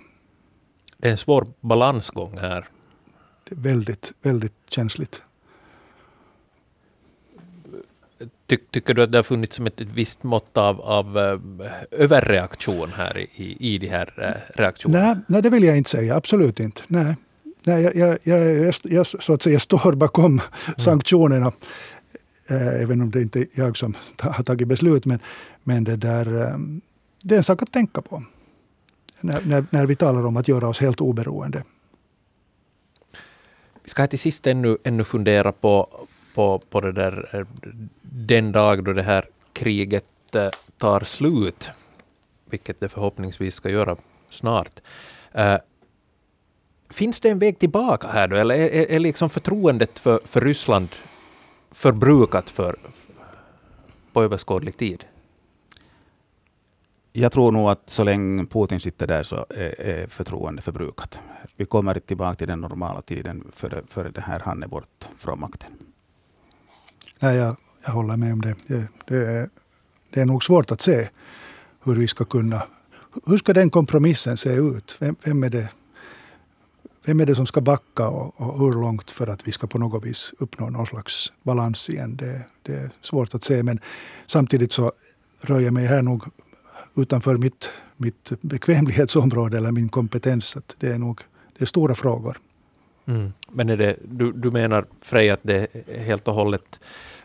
Det 0.97 1.07
är 1.07 1.11
en 1.11 1.17
svår 1.17 1.47
balansgång 1.61 2.37
här. 2.41 2.69
Det 3.49 3.55
är 3.55 3.59
väldigt, 3.59 4.13
väldigt 4.21 4.53
känsligt. 4.69 5.21
Ty, 8.47 8.57
tycker 8.71 8.93
du 8.93 9.03
att 9.03 9.11
det 9.11 9.17
har 9.17 9.23
funnits 9.23 9.55
som 9.55 9.67
ett, 9.67 9.81
ett 9.81 9.87
visst 9.93 10.23
mått 10.23 10.57
av, 10.57 10.81
av 10.81 11.17
uh, 11.17 11.39
överreaktion 11.91 12.89
här 12.95 13.19
i, 13.19 13.57
i 13.59 13.77
de 13.77 13.87
här 13.87 14.13
uh, 14.17 14.59
reaktionerna? 14.61 15.05
Nej, 15.05 15.15
nej, 15.27 15.41
det 15.41 15.49
vill 15.49 15.63
jag 15.63 15.77
inte 15.77 15.89
säga. 15.89 16.15
Absolut 16.15 16.59
inte. 16.59 16.81
Nej. 16.87 17.15
Nej, 17.63 17.83
jag, 17.83 17.95
jag, 17.95 18.17
jag, 18.23 18.73
jag, 18.83 19.07
så 19.07 19.33
att 19.33 19.41
säga 19.41 19.59
står 19.59 19.95
bakom 19.95 20.31
mm. 20.31 20.41
sanktionerna. 20.77 21.51
Eh, 22.47 22.81
även 22.81 23.01
om 23.01 23.11
det 23.11 23.21
inte 23.21 23.39
är 23.39 23.47
jag 23.53 23.77
som 23.77 23.97
har 24.19 24.43
tagit 24.43 24.67
beslut. 24.67 25.05
Men, 25.05 25.19
men 25.63 25.83
det, 25.83 25.95
där, 25.95 26.41
eh, 26.41 26.57
det 27.21 27.35
är 27.35 27.37
en 27.37 27.43
sak 27.43 27.63
att 27.63 27.71
tänka 27.71 28.01
på. 28.01 28.23
När, 29.21 29.41
när, 29.45 29.65
när 29.69 29.85
vi 29.85 29.95
talar 29.95 30.25
om 30.25 30.37
att 30.37 30.47
göra 30.47 30.67
oss 30.67 30.79
helt 30.79 31.01
oberoende. 31.01 31.63
Vi 33.83 33.89
ska 33.89 34.07
till 34.07 34.19
sist 34.19 34.47
ännu, 34.47 34.77
ännu 34.83 35.03
fundera 35.03 35.51
på, 35.51 35.89
på, 36.39 36.59
på 36.69 36.79
det 36.79 36.91
där, 36.91 37.29
eh, 37.33 37.45
den 38.01 38.51
dag 38.51 38.83
då 38.83 38.93
det 38.93 39.03
här 39.03 39.25
kriget 39.53 40.35
eh, 40.35 40.49
tar 40.77 40.99
slut, 40.99 41.69
vilket 42.45 42.79
det 42.79 42.89
förhoppningsvis 42.89 43.55
ska 43.55 43.69
göra 43.69 43.95
snart. 44.29 44.79
Eh, 45.31 45.57
finns 46.89 47.19
det 47.19 47.29
en 47.29 47.39
väg 47.39 47.59
tillbaka 47.59 48.07
här 48.07 48.27
då, 48.27 48.35
eller 48.35 48.55
är, 48.55 48.69
är, 48.69 48.91
är 48.91 48.99
liksom 48.99 49.29
förtroendet 49.29 49.99
för, 49.99 50.19
för 50.25 50.41
Ryssland 50.41 50.89
förbrukat 51.71 52.49
för, 52.49 52.75
på 54.13 54.23
överskådlig 54.23 54.77
tid? 54.77 55.05
Jag 57.13 57.31
tror 57.31 57.51
nog 57.51 57.69
att 57.69 57.89
så 57.89 58.03
länge 58.03 58.45
Putin 58.45 58.79
sitter 58.79 59.07
där 59.07 59.23
så 59.23 59.45
är, 59.49 59.81
är 59.81 60.07
förtroendet 60.07 60.65
förbrukat. 60.65 61.19
Vi 61.55 61.65
kommer 61.65 61.99
tillbaka 61.99 62.35
till 62.35 62.47
den 62.47 62.61
normala 62.61 63.01
tiden 63.01 63.51
före, 63.55 63.83
före 63.87 64.09
det 64.09 64.21
här 64.21 64.39
han 64.45 64.63
är 64.63 64.67
bort 64.67 65.07
från 65.17 65.39
makten. 65.39 65.88
Nej, 67.19 67.35
jag, 67.35 67.55
jag 67.85 67.91
håller 67.91 68.17
med 68.17 68.33
om 68.33 68.41
det. 68.41 68.55
Det, 68.67 68.87
det, 69.05 69.17
är, 69.17 69.49
det 70.09 70.21
är 70.21 70.25
nog 70.25 70.43
svårt 70.43 70.71
att 70.71 70.81
se 70.81 71.09
hur 71.83 71.95
vi 71.95 72.07
ska 72.07 72.25
kunna... 72.25 72.63
Hur 73.25 73.37
ska 73.37 73.53
den 73.53 73.69
kompromissen 73.69 74.37
se 74.37 74.49
ut? 74.49 74.95
Vem, 74.99 75.15
vem 75.23 75.43
är 75.43 75.49
det 75.49 75.69
vem 77.05 77.19
är 77.19 77.25
det 77.25 77.35
som 77.35 77.45
ska 77.45 77.61
backa 77.61 78.07
och, 78.09 78.41
och, 78.41 78.59
hur 78.59 78.71
långt 78.71 79.11
för 79.11 79.27
att 79.27 79.47
vi 79.47 79.51
ska 79.51 79.67
på 79.67 79.77
något 79.77 80.05
vis 80.05 80.33
uppnå 80.39 80.69
någon 80.69 80.85
slags 80.85 81.31
balans 81.43 81.89
igen? 81.89 82.15
Det, 82.15 82.41
det 82.63 82.73
är 82.73 82.89
svårt 83.01 83.35
att 83.35 83.43
se. 83.43 83.63
Men 83.63 83.79
samtidigt 84.27 84.73
så 84.73 84.91
rör 85.41 85.59
jag 85.59 85.73
mig 85.73 85.85
här 85.85 86.01
nog 86.01 86.23
utanför 86.95 87.37
mitt, 87.37 87.71
mitt 87.97 88.31
bekvämlighetsområde 88.41 89.57
eller 89.57 89.71
min 89.71 89.89
kompetens. 89.89 90.57
Att 90.57 90.75
det 90.79 90.87
är 90.87 90.97
nog 90.97 91.21
det 91.57 91.63
är 91.63 91.65
stora 91.65 91.95
frågor. 91.95 92.39
Mm. 93.05 93.33
Men 93.51 93.69
är 93.69 93.77
det, 93.77 93.95
du, 94.05 94.31
du 94.31 94.51
menar 94.51 94.85
Frej 95.01 95.29
att 95.29 95.39
det 95.43 95.67
är 95.87 95.99
helt 95.99 96.27
och 96.27 96.33
hållet 96.33 96.79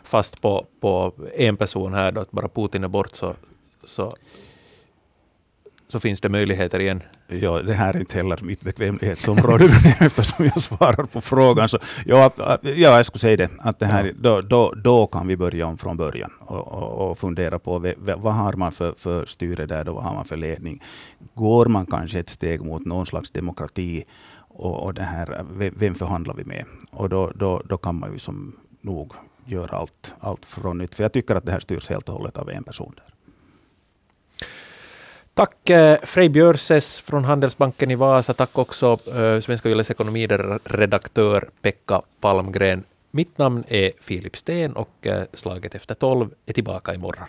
fast 0.05 0.41
på, 0.41 0.65
på 0.79 1.13
en 1.35 1.57
person 1.57 1.93
här 1.93 2.11
då, 2.11 2.21
att 2.21 2.31
bara 2.31 2.47
Putin 2.47 2.83
är 2.83 2.87
bort 2.87 3.15
så, 3.15 3.33
så 3.83 4.11
så 5.87 5.99
finns 5.99 6.21
det 6.21 6.29
möjligheter 6.29 6.79
igen. 6.79 7.03
Ja, 7.27 7.61
det 7.61 7.73
här 7.73 7.93
är 7.93 7.99
inte 7.99 8.17
heller 8.17 8.39
mitt 8.43 8.61
bekvämlighetsområde 8.61 9.65
eftersom 9.99 10.45
jag 10.45 10.61
svarar 10.61 11.03
på 11.05 11.21
frågan. 11.21 11.69
Så, 11.69 11.77
ja, 12.05 12.31
ja, 12.61 12.69
jag 12.73 13.05
skulle 13.05 13.19
säga 13.19 13.37
det, 13.37 13.49
att 13.59 13.79
det 13.79 13.85
här, 13.85 14.13
då, 14.19 14.41
då, 14.41 14.73
då 14.83 15.07
kan 15.07 15.27
vi 15.27 15.37
börja 15.37 15.67
om 15.67 15.77
från 15.77 15.97
början 15.97 16.31
och, 16.39 16.67
och, 16.67 17.11
och 17.11 17.19
fundera 17.19 17.59
på 17.59 17.93
vad 18.17 18.33
har 18.33 18.53
man 18.53 18.71
för, 18.71 18.93
för 18.97 19.25
styre 19.25 19.65
där, 19.65 19.83
då, 19.83 19.93
vad 19.93 20.03
har 20.03 20.13
man 20.13 20.25
för 20.25 20.37
ledning. 20.37 20.83
Går 21.33 21.65
man 21.65 21.85
kanske 21.85 22.19
ett 22.19 22.29
steg 22.29 22.61
mot 22.61 22.85
någon 22.85 23.05
slags 23.05 23.29
demokrati 23.29 24.03
och, 24.37 24.83
och 24.83 24.93
det 24.93 25.03
här, 25.03 25.45
vem 25.75 25.95
förhandlar 25.95 26.33
vi 26.33 26.43
med? 26.43 26.65
Och 26.91 27.09
då, 27.09 27.31
då, 27.35 27.61
då 27.65 27.77
kan 27.77 27.99
man 27.99 28.13
ju 28.13 28.19
som 28.19 28.55
nog 28.81 29.13
göra 29.45 29.77
allt, 29.77 30.13
allt 30.19 30.45
från 30.45 30.77
nytt. 30.77 30.95
För 30.95 31.03
jag 31.03 31.13
tycker 31.13 31.35
att 31.35 31.45
det 31.45 31.51
här 31.51 31.59
styrs 31.59 31.89
helt 31.89 32.09
och 32.09 32.15
hållet 32.15 32.37
av 32.37 32.49
en 32.49 32.63
person. 32.63 32.93
där. 32.95 33.15
Tack 35.33 35.69
eh, 35.69 35.97
Frej 36.03 36.29
Björses 36.29 36.99
från 36.99 37.25
Handelsbanken 37.25 37.91
i 37.91 37.95
Vasa. 37.95 38.33
Tack 38.33 38.57
också 38.57 38.99
eh, 39.15 39.39
Svenska 39.39 39.69
Yles 39.69 39.91
ekonomiredaktör 39.91 41.49
Pekka 41.61 42.01
Palmgren. 42.19 42.83
Mitt 43.11 43.37
namn 43.37 43.63
är 43.67 43.91
Filip 44.01 44.37
Sten 44.37 44.73
och 44.73 45.07
eh, 45.07 45.23
Slaget 45.33 45.75
efter 45.75 45.95
tolv 45.95 46.29
är 46.45 46.53
tillbaka 46.53 46.93
imorgon. 46.93 47.27